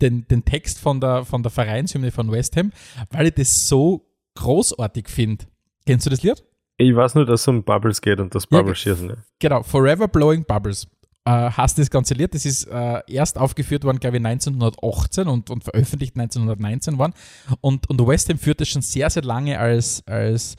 [0.00, 2.72] den, den Text von der, von der Vereinshymne von West Ham,
[3.10, 5.44] weil ich das so großartig finde.
[5.86, 6.42] Kennst du das Lied?
[6.76, 9.12] Ich weiß nur, dass es um Bubbles geht und das Bubbles ja, schießen.
[9.38, 10.88] Genau, Forever Blowing Bubbles
[11.24, 12.34] äh, hast das Ganze lehrt.
[12.34, 17.14] Das ist äh, erst aufgeführt worden, glaube ich, 1918 und, und veröffentlicht 1919 worden.
[17.60, 20.56] Und, und West Ham führt das schon sehr, sehr lange als, als,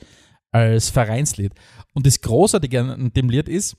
[0.50, 1.52] als Vereinslied.
[1.94, 3.76] Und das Großartige an dem Lied ist,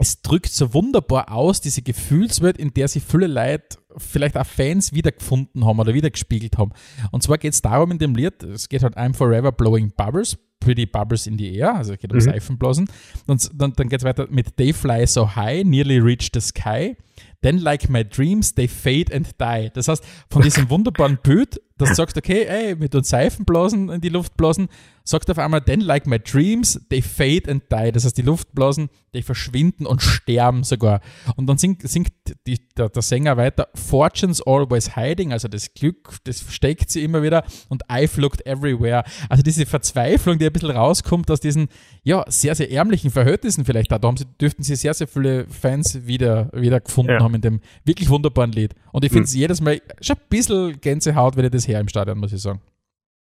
[0.00, 4.92] es drückt so wunderbar aus, diese Gefühlswelt, in der sich viele Leute, vielleicht auch Fans,
[4.92, 6.70] wiedergefunden haben oder wiedergespiegelt haben.
[7.10, 10.38] Und zwar geht es darum in dem Lied, es geht halt I'm Forever Blowing Bubbles,
[10.60, 12.22] Pretty Bubbles in the Air, also geht um mhm.
[12.22, 12.88] Seifenblasen.
[13.26, 16.96] Und dann, dann geht es weiter mit They Fly So High, Nearly Reach the Sky.
[17.40, 19.70] Then, like my dreams, they fade and die.
[19.72, 24.00] Das heißt, von diesem wunderbaren Bild, dass du sagst, okay, ey, wir tun Seifenblasen in
[24.00, 24.68] die Luft blasen,
[25.08, 27.92] sagt auf einmal, then like my dreams, they fade and die.
[27.92, 31.00] Das heißt, die Luftblasen, die verschwinden und sterben sogar.
[31.36, 32.12] Und dann singt, singt
[32.46, 37.22] die, der, der, Sänger weiter, Fortune's always hiding, also das Glück, das versteckt sie immer
[37.22, 39.02] wieder und I've looked everywhere.
[39.30, 41.68] Also diese Verzweiflung, die ein bisschen rauskommt aus diesen,
[42.02, 43.98] ja, sehr, sehr ärmlichen Verhältnissen vielleicht da.
[43.98, 47.20] Da haben sie, dürften sie sehr, sehr viele Fans wieder, wieder gefunden ja.
[47.20, 48.74] haben in dem wirklich wunderbaren Lied.
[48.92, 49.40] Und ich finde es mhm.
[49.40, 52.60] jedes Mal schon ein bisschen Gänsehaut, wenn ich das her im Stadion, muss ich sagen.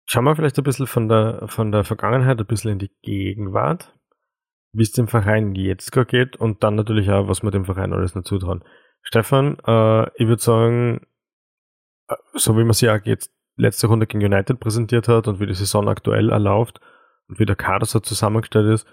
[0.07, 3.93] Schauen wir vielleicht ein bisschen von der, von der Vergangenheit ein bisschen in die Gegenwart,
[4.71, 7.93] wie es dem Verein jetzt gerade geht und dann natürlich auch, was wir dem Verein
[7.93, 8.63] alles noch zutrauen.
[9.01, 11.07] Stefan, äh, ich würde sagen,
[12.07, 15.47] äh, so wie man sie auch jetzt letzte Runde gegen United präsentiert hat und wie
[15.47, 16.81] die Saison aktuell erlauft
[17.27, 18.87] und wie der Kader so zusammengestellt ist,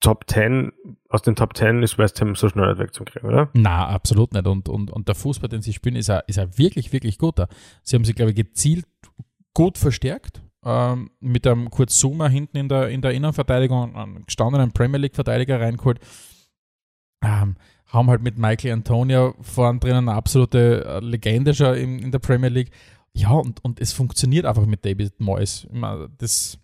[0.00, 0.72] Top 10,
[1.08, 3.48] aus den Top 10 ist West Ham so schnell nicht wegzukriegen, oder?
[3.54, 4.46] Na, absolut nicht.
[4.46, 7.48] Und, und, und der Fußball, den sie spielen, ist ja, ist wirklich, wirklich guter.
[7.82, 8.86] Sie haben sich, glaube ich, gezielt
[9.54, 10.42] gut verstärkt.
[10.64, 15.60] Ähm, mit einem Kurt Zuma hinten in der, in der Innenverteidigung, einen gestandenen Premier League-Verteidiger
[15.60, 16.00] reingeholt.
[17.22, 22.10] Ähm, haben halt mit Michael Antonio vorn drinnen eine absolute äh, Legende schon in, in
[22.10, 22.70] der Premier League.
[23.12, 25.66] Ja, und, und es funktioniert einfach mit David Moyes.
[26.18, 26.58] Das,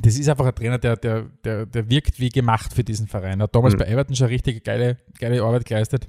[0.00, 3.40] das ist einfach ein Trainer, der, der, der, der wirkt wie gemacht für diesen Verein.
[3.40, 3.78] Er hat damals mhm.
[3.78, 6.08] bei Everton schon richtig geile, geile Arbeit geleistet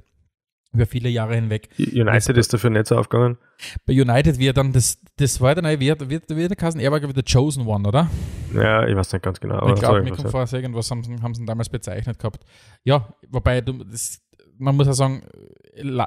[0.72, 1.68] über viele Jahre hinweg.
[1.78, 3.38] United ist dafür nicht so aufgegangen.
[3.86, 7.00] Bei United wird dann, das, das war dann, wird, wird, wird der Kassen, er war
[7.00, 8.08] glaube ich der Chosen One, oder?
[8.54, 9.72] Ja, ich weiß nicht ganz genau.
[9.72, 12.44] ich glaube, mir kommt vor, irgendwas haben, haben sie damals bezeichnet gehabt.
[12.84, 14.20] Ja, wobei, du, das,
[14.60, 15.22] man muss ja sagen,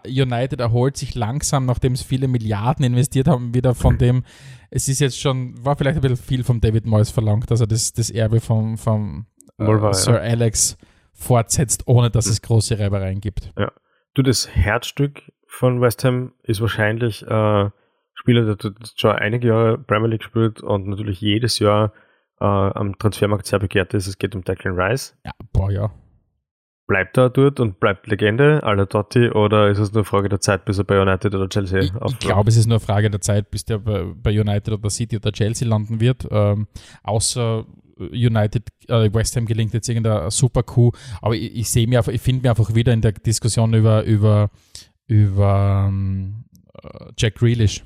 [0.06, 4.24] United erholt sich langsam, nachdem es viele Milliarden investiert haben, wieder von dem,
[4.70, 7.68] es ist jetzt schon, war vielleicht ein bisschen viel vom David Moyes verlangt, dass er
[7.68, 9.26] das, das Erbe vom, vom
[9.58, 10.20] äh, Sir ja.
[10.20, 10.78] Alex
[11.14, 13.52] fortsetzt, ohne dass es große Reibereien gibt.
[13.58, 13.72] Ja.
[14.14, 17.70] Du, das Herzstück von West Ham ist wahrscheinlich äh,
[18.14, 21.94] Spieler, der schon einige Jahre Premier League spielt und natürlich jedes Jahr
[22.40, 24.08] äh, am Transfermarkt sehr begehrt ist.
[24.08, 25.18] Es geht um Declan Rice.
[25.26, 25.92] Ja, boah, ja.
[26.86, 30.42] Bleibt er dort und bleibt Legende, aller Totti, oder ist es nur eine Frage der
[30.42, 33.10] Zeit, bis er bei United oder Chelsea Ich, ich glaube, es ist nur eine Frage
[33.10, 36.28] der Zeit, bis der bei, United oder City oder Chelsea landen wird.
[36.30, 36.68] Ähm,
[37.04, 37.66] außer
[37.98, 42.12] United, äh, West Ham gelingt jetzt irgendein super Coup, aber ich, ich sehe mir einfach,
[42.12, 44.50] ich finde mir einfach wieder in der Diskussion über, über,
[45.08, 46.46] über ähm,
[46.84, 47.84] äh, Jack Grealish.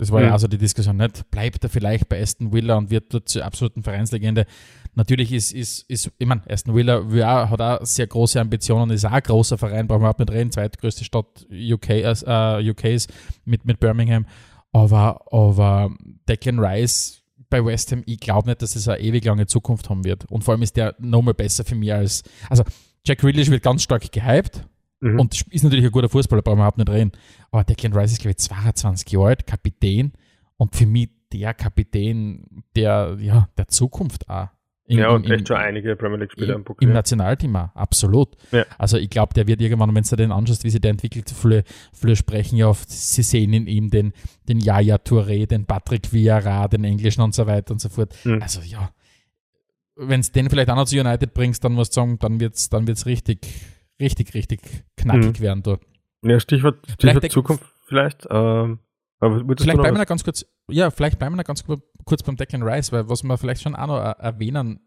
[0.00, 0.26] Das war mhm.
[0.26, 1.30] ja also die Diskussion, nicht?
[1.30, 4.46] Bleibt er vielleicht bei Aston Villa und wird dort zur absoluten Vereinslegende?
[4.94, 9.12] Natürlich ist, ist, ist ich meine, Aston Villa hat auch sehr große Ambitionen, ist auch
[9.12, 13.06] ein großer Verein, brauchen wir auch nicht reden, zweitgrößte Stadt UK, äh, UKs
[13.44, 14.26] mit, mit Birmingham.
[14.72, 15.94] Aber, aber
[16.28, 20.04] Declan Rice bei West Ham, ich glaube nicht, dass es eine ewig lange Zukunft haben
[20.04, 20.24] wird.
[20.30, 22.22] Und vor allem ist der nochmal besser für mich als.
[22.48, 22.64] Also,
[23.04, 24.64] Jack Grealish wird ganz stark gehypt
[25.00, 25.18] mhm.
[25.18, 27.12] und ist natürlich ein guter Fußballer, brauchen wir überhaupt nicht reden.
[27.50, 30.12] Aber Declan Rice ist, glaube ich, 22 Jahre alt, Kapitän
[30.56, 34.48] und für mich der Kapitän der, ja, der Zukunft auch.
[34.90, 36.64] In, ja, und in, echt schon einige Premier League-Spieler im.
[36.80, 38.36] Im Nationalteam absolut.
[38.50, 38.64] Ja.
[38.76, 41.62] Also ich glaube, der wird irgendwann, wenn du den anschaust, wie sich der entwickelt, viele,
[41.92, 44.12] viele sprechen ja oft, sie sehen in ihm den,
[44.48, 48.16] den Yaya Touré, den Patrick Vieira, den Englischen und so weiter und so fort.
[48.24, 48.42] Mhm.
[48.42, 48.90] Also ja,
[49.94, 52.56] wenn es den vielleicht auch noch zu United bringst, dann musst du sagen, dann wird
[52.56, 53.46] es dann wird's richtig,
[54.00, 54.60] richtig, richtig
[54.96, 55.40] knackig mhm.
[55.40, 55.82] werden dort.
[56.22, 58.26] Ja, Stichwort, Stichwort Zukunft vielleicht.
[58.28, 58.80] Ähm,
[59.20, 62.62] vielleicht bleiben wir da ganz kurz, ja, vielleicht bleiben wir da ganz kurz beim Declan
[62.62, 64.80] Rice, weil was man vielleicht schon auch noch erwähnen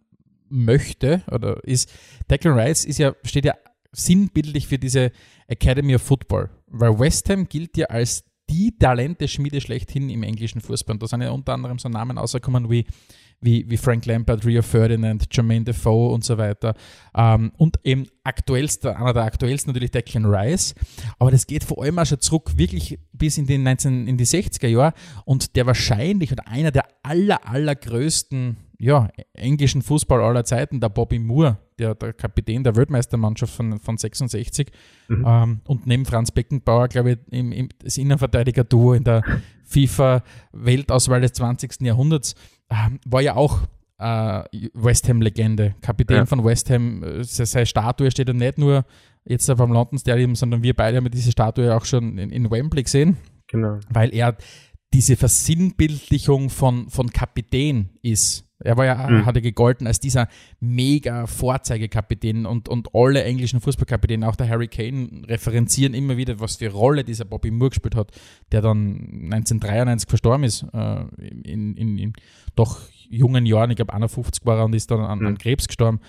[0.49, 1.91] möchte, oder ist,
[2.29, 3.55] Declan Rice ist ja, steht ja
[3.91, 5.11] sinnbildlich für diese
[5.47, 10.93] Academy of Football, weil West Ham gilt ja als die Talente-Schmiede schlechthin im englischen Fußball.
[10.93, 12.85] Und da sind ja unter anderem so Namen rausgekommen wie,
[13.41, 16.75] wie, wie Frank Lampard, Rio Ferdinand, Jermaine Defoe und so weiter.
[17.15, 20.75] Ähm, und eben aktuellster, einer der aktuellsten natürlich Declan Rice.
[21.17, 24.25] Aber das geht vor allem auch schon zurück wirklich bis in die, 19, in die
[24.25, 24.93] 60er Jahre.
[25.25, 31.19] Und der wahrscheinlich und einer der aller, allergrößten ja, englischen Fußball aller Zeiten, der Bobby
[31.19, 34.71] Moore, der, der Kapitän der Weltmeistermannschaft von, von 66
[35.07, 35.25] mhm.
[35.27, 39.23] ähm, und neben Franz Beckenbauer, glaube ich, im, im, das Innenverteidiger-Duo in der
[39.65, 41.81] FIFA-Weltauswahl des 20.
[41.81, 42.35] Jahrhunderts,
[42.69, 43.61] ähm, war ja auch
[43.99, 44.43] äh,
[44.73, 46.25] West Ham-Legende, Kapitän ja.
[46.25, 47.03] von West Ham.
[47.03, 48.85] Äh, seine Statue steht ja nicht nur
[49.25, 52.83] jetzt beim London Stadium, sondern wir beide haben diese Statue auch schon in, in Wembley
[52.83, 53.17] gesehen.
[53.47, 53.79] Genau.
[53.89, 54.35] Weil er
[54.93, 59.25] diese Versinnbildlichung von, von Kapitän ist Er war ja, mhm.
[59.25, 60.27] hatte gegolten als dieser
[60.59, 66.55] mega Vorzeigekapitän und, und alle englischen Fußballkapitäne, auch der Harry Kane, referenzieren immer wieder, was
[66.57, 68.11] für Rolle dieser Bobby Moore gespielt hat,
[68.51, 68.93] der dann
[69.31, 71.03] 1993 verstorben ist, äh,
[71.43, 72.13] in, in, in,
[72.55, 75.27] doch jungen Jahren, ich glaube 51 war er und ist dann an, mhm.
[75.27, 75.99] an Krebs gestorben.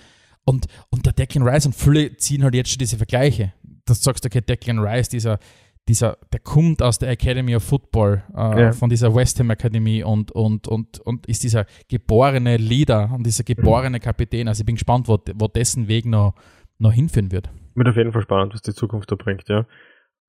[0.45, 3.53] Und, und der Declan Rice und viele ziehen halt jetzt schon diese Vergleiche.
[3.85, 5.39] Das sagst du, okay, Declan Rice, dieser
[5.87, 8.71] dieser, der kommt aus der Academy of Football, äh, ja.
[8.71, 13.43] von dieser West Ham Akademie und, und, und, und ist dieser geborene Leader und dieser
[13.43, 14.47] geborene Kapitän.
[14.47, 16.33] Also ich bin gespannt, wo, wo dessen Weg noch,
[16.79, 17.49] noch hinführen wird.
[17.75, 19.65] Wird auf jeden Fall spannend, was die Zukunft da bringt, ja.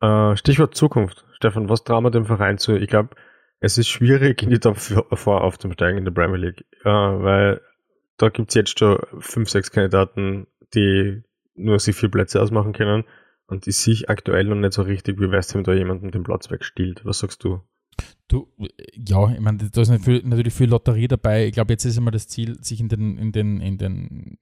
[0.00, 1.24] Äh, Stichwort Zukunft.
[1.32, 2.76] Stefan, was trauen wir dem Verein zu?
[2.76, 3.10] Ich glaube,
[3.60, 7.62] es ist schwierig, in die Top 4 aufzusteigen in der Premier League, äh, weil
[8.18, 11.22] da gibt es jetzt schon fünf, sechs Kandidaten, die
[11.54, 13.04] nur sich vier Plätze ausmachen können.
[13.48, 16.50] Und ich sehe aktuell noch nicht so richtig, wie West Ham da jemanden den Platz
[16.50, 17.04] wegstiehlt.
[17.04, 17.60] Was sagst du?
[18.28, 18.48] Du,
[18.94, 21.46] ja, ich meine, da ist natürlich viel Lotterie dabei.
[21.46, 24.38] Ich glaube, jetzt ist immer das Ziel, sich in den, in den, in den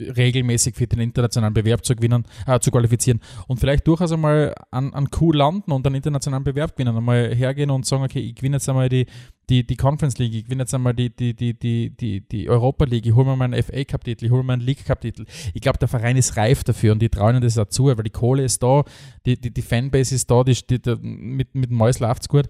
[0.00, 4.92] regelmäßig für den internationalen Bewerb zu gewinnen, äh, zu qualifizieren und vielleicht durchaus einmal an,
[4.92, 6.96] an Coup landen und einen internationalen Bewerb gewinnen.
[6.96, 9.06] Einmal hergehen und sagen, okay, ich gewinne jetzt einmal die,
[9.48, 12.84] die, die Conference League, ich gewinne jetzt einmal die, die, die, die, die, die Europa
[12.84, 15.24] League, ich hole mir meinen FA Cup-Titel, ich hole mir meinen League Cup-Titel.
[15.54, 18.44] Ich glaube, der Verein ist reif dafür und die trauen das dazu, weil die Kohle
[18.44, 18.84] ist da,
[19.24, 22.28] die, die, die Fanbase ist da, die, die, die mit, mit dem Mäus läuft es
[22.28, 22.48] gut.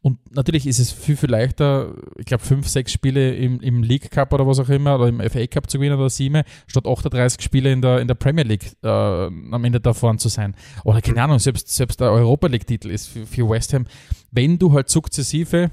[0.00, 4.10] Und natürlich ist es viel, viel leichter, ich glaube, fünf, sechs Spiele im, im League
[4.10, 7.40] Cup oder was auch immer, oder im FA Cup zu gewinnen oder sieben, statt 38
[7.42, 10.54] Spiele in der, in der Premier League äh, am Ende da vorne zu sein.
[10.84, 13.86] Oder keine Ahnung, selbst, selbst der Europa League-Titel ist für, für West Ham,
[14.30, 15.70] wenn du halt sukzessive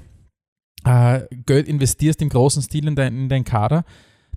[0.84, 3.84] äh, Geld investierst im großen Stil in, dein, in deinen Kader,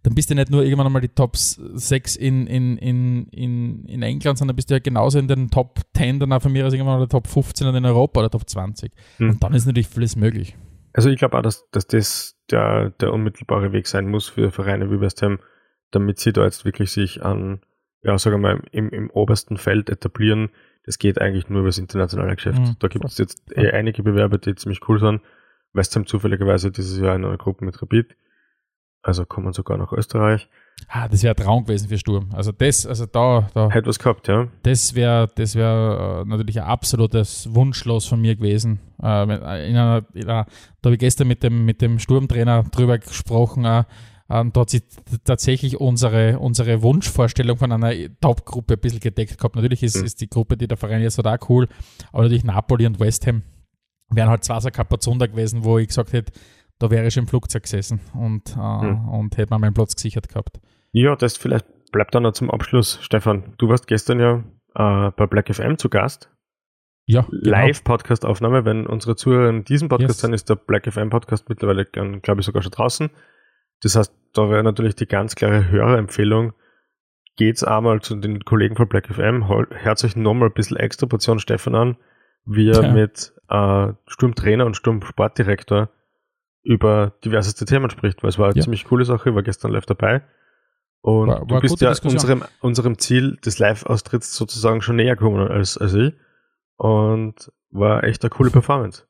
[0.03, 4.01] dann bist du nicht nur irgendwann einmal die Top 6 in, in, in, in, in
[4.01, 6.73] England, sondern bist du ja genauso in den Top 10, dann auch von mir aus
[6.73, 8.91] irgendwann mal der Top 15 in Europa oder Top 20.
[9.17, 9.29] Hm.
[9.31, 10.55] Und dann ist natürlich vieles möglich.
[10.93, 14.89] Also ich glaube auch, dass, dass das der, der unmittelbare Weg sein muss für Vereine
[14.91, 15.39] wie West Ham,
[15.91, 17.61] damit sie da jetzt wirklich sich an,
[18.01, 20.49] ja, sagen wir mal, im, im obersten Feld etablieren.
[20.85, 22.59] Das geht eigentlich nur über das internationale Geschäft.
[22.59, 22.75] Mhm.
[22.79, 25.21] Da gibt es jetzt eh einige Bewerber, die ziemlich cool sind.
[25.73, 28.15] West Ham zufälligerweise dieses Jahr in einer Gruppe mit Rapid.
[29.01, 30.49] Also kommen sogar nach Österreich.
[30.87, 32.29] Ah, das wäre ein Traum gewesen für Sturm.
[32.33, 34.47] Also das, also da, da hätte was gehabt, ja.
[34.63, 38.79] Das wäre, das wäre äh, natürlich ein absolutes Wunschlos von mir gewesen.
[39.01, 39.31] Äh, in
[39.77, 40.45] einer, in einer,
[40.81, 43.65] da habe ich gestern mit dem mit dem Sturmtrainer drüber gesprochen.
[43.65, 43.83] Äh,
[44.29, 44.83] und da hat sich
[45.23, 49.55] tatsächlich unsere, unsere Wunschvorstellung von einer Top-Gruppe ein bisschen gedeckt gehabt.
[49.55, 50.05] Natürlich ist, mhm.
[50.05, 51.67] ist die Gruppe, die der Verein jetzt hat, auch cool,
[52.11, 53.41] aber natürlich Napoli und West Ham
[54.11, 56.31] wären halt zwei so Kapazunder gewesen, wo ich gesagt hätte,
[56.79, 59.09] da wäre ich im Flugzeug gesessen und, äh, hm.
[59.09, 60.59] und hätte mir meinen Platz gesichert gehabt.
[60.91, 62.99] Ja, das vielleicht bleibt dann noch zum Abschluss.
[63.01, 64.43] Stefan, du warst gestern ja
[64.75, 66.31] äh, bei Black FM zu Gast.
[67.05, 67.21] Ja.
[67.21, 67.37] Genau.
[67.41, 68.65] Live-Podcast-Aufnahme.
[68.65, 70.21] Wenn unsere Zuhörer in diesem Podcast yes.
[70.21, 73.09] sind, ist der Black FM Podcast mittlerweile, glaube ich, sogar schon draußen.
[73.81, 76.53] Das heißt, da wäre natürlich die ganz klare Hörerempfehlung.
[77.35, 81.39] Geht's einmal zu den Kollegen von Black FM, hört euch nochmal ein bisschen extra Portion
[81.39, 81.97] Stefan an,
[82.45, 82.91] wie er ja.
[82.91, 85.89] mit äh, Sturmtrainer und Sturmsportdirektor
[86.69, 88.61] über diverseste Themen spricht, weil es war eine ja.
[88.61, 90.21] ziemlich coole Sache, ich war gestern live dabei.
[91.01, 95.49] Und war, war du bist ja unserem, unserem Ziel des Live-Austritts sozusagen schon näher gekommen
[95.49, 96.13] als, als ich.
[96.77, 99.07] Und war echt eine coole Performance.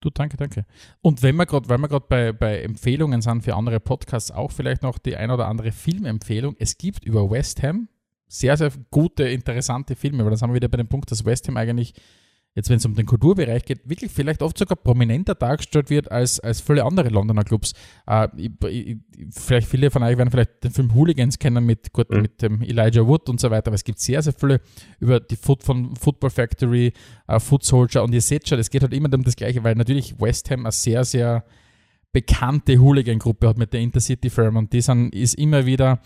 [0.00, 0.66] Du, danke, danke.
[1.02, 4.50] Und wenn wir gerade, weil wir gerade bei, bei Empfehlungen sind für andere Podcasts, auch
[4.50, 6.56] vielleicht noch die ein oder andere Filmempfehlung.
[6.58, 7.86] Es gibt über West Ham
[8.26, 11.46] sehr, sehr gute, interessante Filme, weil dann sind wir wieder bei dem Punkt, dass West
[11.46, 11.94] Ham eigentlich
[12.54, 16.38] jetzt wenn es um den Kulturbereich geht, wirklich vielleicht oft sogar prominenter dargestellt wird als,
[16.40, 17.72] als viele andere Londoner Clubs.
[18.06, 18.96] Äh, ich, ich,
[19.30, 22.22] vielleicht viele von euch werden vielleicht den Film Hooligans kennen mit, gut, mhm.
[22.22, 24.60] mit dem Elijah Wood und so weiter, aber es gibt sehr, sehr viele
[25.00, 26.92] über die Foot von Football Factory,
[27.26, 29.74] äh, Foot Soldier und ihr seht schon, es geht halt immer um das Gleiche, weil
[29.74, 31.44] natürlich West Ham eine sehr, sehr
[32.12, 36.00] bekannte Hooligan-Gruppe hat mit der Intercity Firm und die sind, ist immer wieder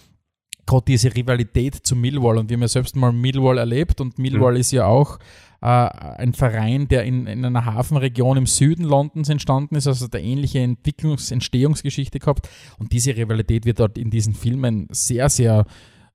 [0.67, 4.55] gerade diese Rivalität zu Millwall und wir haben ja selbst mal Millwall erlebt und Millwall
[4.55, 4.61] mhm.
[4.61, 5.19] ist ja auch
[5.63, 10.23] äh, ein Verein, der in, in einer Hafenregion im Süden Londons entstanden ist, also der
[10.23, 12.49] ähnliche Entwicklungs-, Entstehungsgeschichte gehabt.
[12.79, 15.65] Und diese Rivalität wird dort in diesen Filmen sehr, sehr